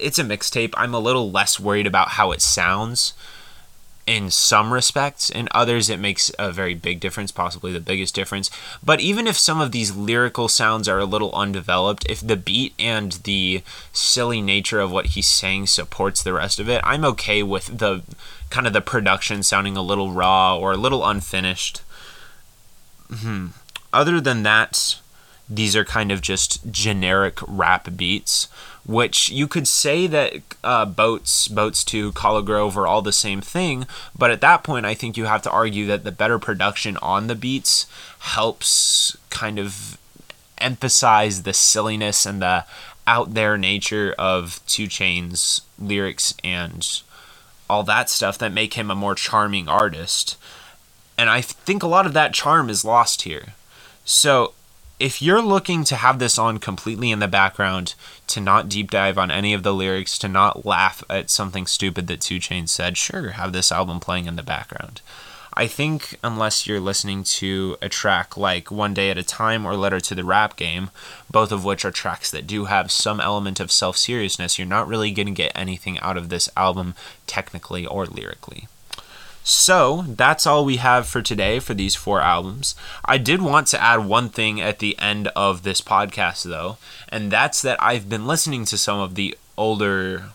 it's 0.00 0.18
a 0.18 0.24
mixtape. 0.24 0.72
I'm 0.76 0.94
a 0.94 0.98
little 1.00 1.30
less 1.30 1.60
worried 1.60 1.86
about 1.86 2.10
how 2.10 2.32
it 2.32 2.40
sounds 2.40 3.14
in 4.06 4.30
some 4.30 4.72
respects. 4.72 5.30
In 5.30 5.48
others, 5.50 5.90
it 5.90 5.98
makes 5.98 6.30
a 6.38 6.52
very 6.52 6.74
big 6.74 7.00
difference, 7.00 7.32
possibly 7.32 7.72
the 7.72 7.80
biggest 7.80 8.14
difference. 8.14 8.50
But 8.84 9.00
even 9.00 9.26
if 9.26 9.36
some 9.36 9.60
of 9.60 9.72
these 9.72 9.96
lyrical 9.96 10.48
sounds 10.48 10.88
are 10.88 11.00
a 11.00 11.04
little 11.04 11.32
undeveloped, 11.34 12.06
if 12.08 12.20
the 12.20 12.36
beat 12.36 12.72
and 12.78 13.12
the 13.24 13.62
silly 13.92 14.40
nature 14.40 14.80
of 14.80 14.92
what 14.92 15.06
he's 15.06 15.28
saying 15.28 15.66
supports 15.66 16.22
the 16.22 16.32
rest 16.32 16.60
of 16.60 16.68
it, 16.68 16.80
I'm 16.84 17.04
okay 17.04 17.42
with 17.42 17.78
the 17.78 18.02
kind 18.48 18.66
of 18.66 18.72
the 18.72 18.80
production 18.80 19.42
sounding 19.42 19.76
a 19.76 19.82
little 19.82 20.12
raw 20.12 20.56
or 20.56 20.72
a 20.72 20.76
little 20.76 21.04
unfinished. 21.04 21.82
Hmm. 23.12 23.48
Other 23.92 24.20
than 24.20 24.44
that, 24.44 25.00
these 25.48 25.74
are 25.74 25.84
kind 25.84 26.12
of 26.12 26.20
just 26.20 26.70
generic 26.70 27.38
rap 27.46 27.96
beats 27.96 28.48
which 28.86 29.30
you 29.30 29.48
could 29.48 29.66
say 29.66 30.06
that 30.06 30.34
uh, 30.62 30.84
boats, 30.84 31.48
boats 31.48 31.82
to 31.84 32.12
ColleGrove 32.12 32.76
are 32.76 32.86
all 32.86 33.02
the 33.02 33.12
same 33.12 33.40
thing, 33.40 33.86
but 34.16 34.30
at 34.30 34.40
that 34.40 34.62
point, 34.62 34.86
I 34.86 34.94
think 34.94 35.16
you 35.16 35.24
have 35.24 35.42
to 35.42 35.50
argue 35.50 35.86
that 35.86 36.04
the 36.04 36.12
better 36.12 36.38
production 36.38 36.96
on 36.98 37.26
the 37.26 37.34
beats 37.34 37.86
helps 38.20 39.16
kind 39.28 39.58
of 39.58 39.98
emphasize 40.58 41.42
the 41.42 41.52
silliness 41.52 42.24
and 42.24 42.40
the 42.40 42.64
out 43.08 43.34
there 43.34 43.58
nature 43.58 44.14
of 44.18 44.60
2 44.66 44.84
Chainz 44.84 45.62
lyrics 45.78 46.34
and 46.42 47.02
all 47.68 47.82
that 47.82 48.08
stuff 48.08 48.38
that 48.38 48.52
make 48.52 48.74
him 48.74 48.90
a 48.90 48.94
more 48.94 49.14
charming 49.14 49.68
artist. 49.68 50.36
And 51.18 51.28
I 51.28 51.40
think 51.40 51.82
a 51.82 51.88
lot 51.88 52.06
of 52.06 52.12
that 52.12 52.34
charm 52.34 52.70
is 52.70 52.84
lost 52.84 53.22
here. 53.22 53.54
So 54.04 54.54
if 54.98 55.20
you're 55.20 55.42
looking 55.42 55.84
to 55.84 55.96
have 55.96 56.18
this 56.18 56.38
on 56.38 56.58
completely 56.58 57.10
in 57.10 57.18
the 57.18 57.28
background, 57.28 57.94
to 58.28 58.40
not 58.40 58.68
deep 58.68 58.90
dive 58.90 59.18
on 59.18 59.30
any 59.30 59.52
of 59.52 59.62
the 59.62 59.74
lyrics, 59.74 60.18
to 60.18 60.28
not 60.28 60.64
laugh 60.64 61.04
at 61.10 61.28
something 61.28 61.66
stupid 61.66 62.06
that 62.06 62.20
2 62.20 62.38
Chainz 62.38 62.70
said, 62.70 62.96
sure, 62.96 63.30
have 63.30 63.52
this 63.52 63.70
album 63.70 64.00
playing 64.00 64.26
in 64.26 64.36
the 64.36 64.42
background. 64.42 65.02
I 65.58 65.66
think 65.66 66.18
unless 66.22 66.66
you're 66.66 66.80
listening 66.80 67.24
to 67.24 67.78
a 67.80 67.88
track 67.88 68.36
like 68.36 68.70
One 68.70 68.92
Day 68.92 69.10
at 69.10 69.16
a 69.16 69.22
Time 69.22 69.64
or 69.64 69.74
Letter 69.74 70.00
to 70.00 70.14
the 70.14 70.24
Rap 70.24 70.56
Game, 70.56 70.90
both 71.30 71.50
of 71.50 71.64
which 71.64 71.84
are 71.84 71.90
tracks 71.90 72.30
that 72.30 72.46
do 72.46 72.66
have 72.66 72.90
some 72.92 73.20
element 73.20 73.58
of 73.58 73.72
self 73.72 73.96
seriousness, 73.96 74.58
you're 74.58 74.66
not 74.66 74.86
really 74.86 75.12
going 75.12 75.28
to 75.28 75.32
get 75.32 75.52
anything 75.54 75.98
out 76.00 76.18
of 76.18 76.28
this 76.28 76.50
album 76.58 76.94
technically 77.26 77.86
or 77.86 78.04
lyrically. 78.04 78.68
So 79.48 80.04
that's 80.08 80.44
all 80.44 80.64
we 80.64 80.78
have 80.78 81.06
for 81.06 81.22
today 81.22 81.60
for 81.60 81.72
these 81.72 81.94
four 81.94 82.20
albums. 82.20 82.74
I 83.04 83.16
did 83.16 83.40
want 83.40 83.68
to 83.68 83.80
add 83.80 84.04
one 84.04 84.28
thing 84.28 84.60
at 84.60 84.80
the 84.80 84.98
end 84.98 85.28
of 85.36 85.62
this 85.62 85.80
podcast, 85.80 86.42
though, 86.42 86.78
and 87.10 87.30
that's 87.30 87.62
that 87.62 87.80
I've 87.80 88.08
been 88.08 88.26
listening 88.26 88.64
to 88.64 88.76
some 88.76 88.98
of 88.98 89.14
the 89.14 89.38
older 89.56 90.30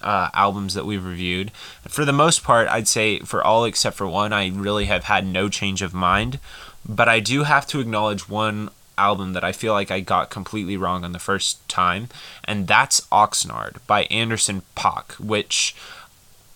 uh, 0.00 0.30
albums 0.32 0.72
that 0.72 0.86
we've 0.86 1.04
reviewed. 1.04 1.50
For 1.86 2.06
the 2.06 2.12
most 2.14 2.42
part, 2.42 2.66
I'd 2.68 2.88
say 2.88 3.18
for 3.18 3.44
all 3.44 3.66
except 3.66 3.98
for 3.98 4.06
one, 4.06 4.32
I 4.32 4.48
really 4.48 4.86
have 4.86 5.04
had 5.04 5.26
no 5.26 5.50
change 5.50 5.82
of 5.82 5.92
mind. 5.92 6.40
But 6.88 7.06
I 7.06 7.20
do 7.20 7.42
have 7.42 7.66
to 7.66 7.80
acknowledge 7.80 8.30
one 8.30 8.70
album 8.96 9.34
that 9.34 9.44
I 9.44 9.52
feel 9.52 9.74
like 9.74 9.90
I 9.90 10.00
got 10.00 10.30
completely 10.30 10.78
wrong 10.78 11.04
on 11.04 11.12
the 11.12 11.18
first 11.18 11.68
time, 11.68 12.08
and 12.44 12.66
that's 12.66 13.02
Oxnard 13.12 13.76
by 13.86 14.04
Anderson 14.04 14.62
.Paak, 14.74 15.20
which 15.20 15.76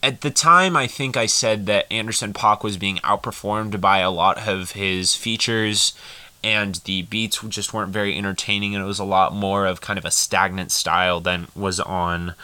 at 0.03 0.21
the 0.21 0.31
time 0.31 0.77
I 0.77 0.87
think 0.87 1.17
I 1.17 1.27
said 1.27 1.67
that 1.67 1.91
Anderson 1.93 2.33
.Paak 2.33 2.63
was 2.63 2.77
being 2.77 2.97
outperformed 2.99 3.81
by 3.81 3.99
a 3.99 4.11
lot 4.11 4.47
of 4.47 4.73
his 4.73 5.15
features 5.15 5.95
and 6.43 6.77
the 6.85 7.03
beats 7.03 7.43
just 7.49 7.75
weren't 7.75 7.93
very 7.93 8.17
entertaining 8.17 8.75
and 8.75 8.85
it 8.85 8.87
was 8.87 9.01
a 9.01 9.05
lot 9.05 9.35
more 9.35 9.67
of 9.67 9.81
kind 9.81 9.99
of 9.99 10.05
a 10.05 10.11
stagnant 10.11 10.71
style 10.71 11.21
than 11.21 11.49
was 11.55 11.81
on 11.81 12.35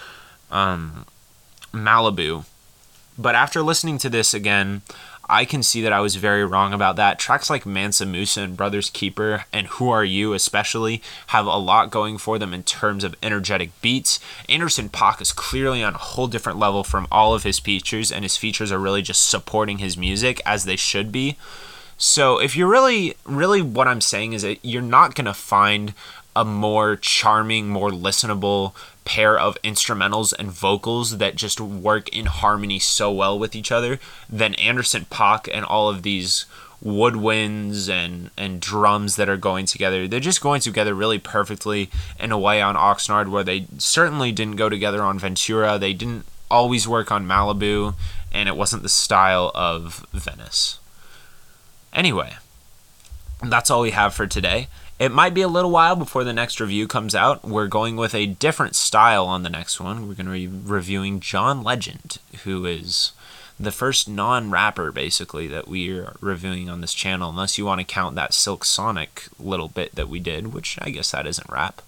um, 0.50 1.06
Malibu. 1.72 2.44
But 3.16 3.36
after 3.36 3.62
listening 3.62 3.98
to 3.98 4.08
this 4.08 4.34
again, 4.34 4.82
I 5.28 5.44
can 5.44 5.62
see 5.62 5.80
that 5.82 5.92
I 5.92 6.00
was 6.00 6.16
very 6.16 6.44
wrong 6.44 6.72
about 6.72 6.96
that. 6.96 7.18
Tracks 7.18 7.48
like 7.48 7.64
Mansa 7.64 8.04
Musa 8.04 8.42
and 8.42 8.56
Brothers 8.56 8.90
Keeper 8.90 9.44
and 9.52 9.66
Who 9.68 9.88
Are 9.90 10.04
You 10.04 10.34
especially 10.34 11.02
have 11.28 11.46
a 11.46 11.56
lot 11.56 11.90
going 11.90 12.18
for 12.18 12.38
them 12.38 12.52
in 12.52 12.62
terms 12.62 13.04
of 13.04 13.16
energetic 13.22 13.70
beats. 13.80 14.20
Anderson 14.48 14.88
.Paak 14.88 15.20
is 15.20 15.32
clearly 15.32 15.82
on 15.82 15.94
a 15.94 15.98
whole 15.98 16.26
different 16.26 16.58
level 16.58 16.84
from 16.84 17.06
all 17.10 17.34
of 17.34 17.42
his 17.42 17.58
features, 17.58 18.12
and 18.12 18.24
his 18.24 18.36
features 18.36 18.70
are 18.70 18.78
really 18.78 19.02
just 19.02 19.26
supporting 19.26 19.78
his 19.78 19.96
music 19.96 20.40
as 20.44 20.64
they 20.64 20.76
should 20.76 21.10
be. 21.10 21.36
So 21.96 22.38
if 22.38 22.56
you're 22.56 22.68
really, 22.68 23.14
really 23.24 23.62
what 23.62 23.88
I'm 23.88 24.00
saying 24.00 24.32
is 24.32 24.42
that 24.42 24.58
you're 24.62 24.82
not 24.82 25.14
going 25.14 25.26
to 25.26 25.34
find 25.34 25.94
a 26.36 26.44
more 26.44 26.96
charming, 26.96 27.68
more 27.68 27.90
listenable 27.90 28.74
pair 29.04 29.38
of 29.38 29.60
instrumentals 29.62 30.32
and 30.38 30.50
vocals 30.50 31.18
that 31.18 31.36
just 31.36 31.60
work 31.60 32.08
in 32.08 32.26
harmony 32.26 32.78
so 32.78 33.12
well 33.12 33.38
with 33.38 33.54
each 33.54 33.70
other 33.70 33.98
than 34.28 34.54
Anderson 34.54 35.06
.Paak 35.10 35.48
and 35.52 35.64
all 35.64 35.88
of 35.88 36.02
these 36.02 36.46
woodwinds 36.84 37.88
and 37.88 38.30
and 38.36 38.60
drums 38.60 39.16
that 39.16 39.28
are 39.28 39.36
going 39.36 39.66
together. 39.66 40.06
They're 40.06 40.20
just 40.20 40.42
going 40.42 40.60
together 40.60 40.94
really 40.94 41.18
perfectly 41.18 41.90
in 42.20 42.30
a 42.30 42.38
way 42.38 42.60
on 42.60 42.76
Oxnard 42.76 43.28
where 43.28 43.44
they 43.44 43.66
certainly 43.78 44.32
didn't 44.32 44.56
go 44.56 44.68
together 44.68 45.02
on 45.02 45.18
Ventura. 45.18 45.78
They 45.78 45.94
didn't 45.94 46.26
always 46.50 46.86
work 46.86 47.10
on 47.10 47.26
Malibu 47.26 47.94
and 48.32 48.48
it 48.48 48.56
wasn't 48.56 48.82
the 48.82 48.88
style 48.88 49.50
of 49.54 50.04
Venice. 50.12 50.78
Anyway, 51.92 52.34
that's 53.50 53.70
all 53.70 53.82
we 53.82 53.90
have 53.92 54.14
for 54.14 54.26
today. 54.26 54.68
It 54.98 55.10
might 55.10 55.34
be 55.34 55.42
a 55.42 55.48
little 55.48 55.70
while 55.70 55.96
before 55.96 56.22
the 56.22 56.32
next 56.32 56.60
review 56.60 56.86
comes 56.86 57.14
out. 57.14 57.44
We're 57.44 57.66
going 57.66 57.96
with 57.96 58.14
a 58.14 58.26
different 58.26 58.76
style 58.76 59.26
on 59.26 59.42
the 59.42 59.50
next 59.50 59.80
one. 59.80 60.06
We're 60.06 60.14
going 60.14 60.26
to 60.26 60.32
be 60.32 60.46
reviewing 60.46 61.18
John 61.18 61.64
Legend, 61.64 62.18
who 62.44 62.64
is 62.64 63.12
the 63.58 63.72
first 63.72 64.08
non 64.08 64.50
rapper 64.50 64.92
basically 64.92 65.48
that 65.48 65.66
we're 65.66 66.12
reviewing 66.20 66.68
on 66.68 66.80
this 66.80 66.94
channel, 66.94 67.30
unless 67.30 67.58
you 67.58 67.64
want 67.64 67.80
to 67.80 67.84
count 67.84 68.14
that 68.14 68.34
Silk 68.34 68.64
Sonic 68.64 69.24
little 69.38 69.68
bit 69.68 69.94
that 69.96 70.08
we 70.08 70.20
did, 70.20 70.52
which 70.52 70.78
I 70.80 70.90
guess 70.90 71.10
that 71.10 71.26
isn't 71.26 71.50
rap. 71.50 71.82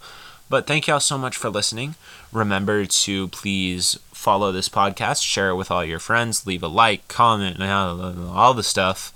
But 0.48 0.66
thank 0.66 0.86
y'all 0.86 1.00
so 1.00 1.18
much 1.18 1.36
for 1.36 1.50
listening. 1.50 1.96
Remember 2.32 2.86
to 2.86 3.28
please 3.28 3.98
follow 4.12 4.52
this 4.52 4.68
podcast, 4.68 5.22
share 5.22 5.50
it 5.50 5.56
with 5.56 5.70
all 5.70 5.84
your 5.84 5.98
friends, 5.98 6.46
leave 6.46 6.62
a 6.62 6.68
like, 6.68 7.06
comment, 7.08 7.60
all 7.60 8.54
the 8.54 8.62
stuff. 8.62 9.12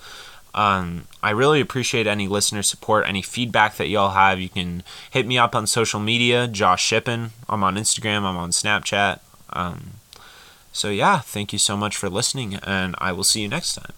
Um, 0.54 1.04
I 1.22 1.30
really 1.30 1.60
appreciate 1.60 2.06
any 2.06 2.26
listener 2.26 2.62
support, 2.62 3.06
any 3.06 3.22
feedback 3.22 3.76
that 3.76 3.88
y'all 3.88 4.10
have. 4.10 4.40
You 4.40 4.48
can 4.48 4.82
hit 5.10 5.26
me 5.26 5.38
up 5.38 5.54
on 5.54 5.66
social 5.66 6.00
media, 6.00 6.48
Josh 6.48 6.84
Shippen. 6.84 7.30
I'm 7.48 7.62
on 7.62 7.76
Instagram, 7.76 8.24
I'm 8.24 8.36
on 8.36 8.50
Snapchat. 8.50 9.20
Um, 9.50 9.92
so, 10.72 10.88
yeah, 10.90 11.18
thank 11.18 11.52
you 11.52 11.58
so 11.58 11.76
much 11.76 11.96
for 11.96 12.08
listening, 12.08 12.56
and 12.62 12.94
I 12.98 13.12
will 13.12 13.24
see 13.24 13.42
you 13.42 13.48
next 13.48 13.74
time. 13.74 13.92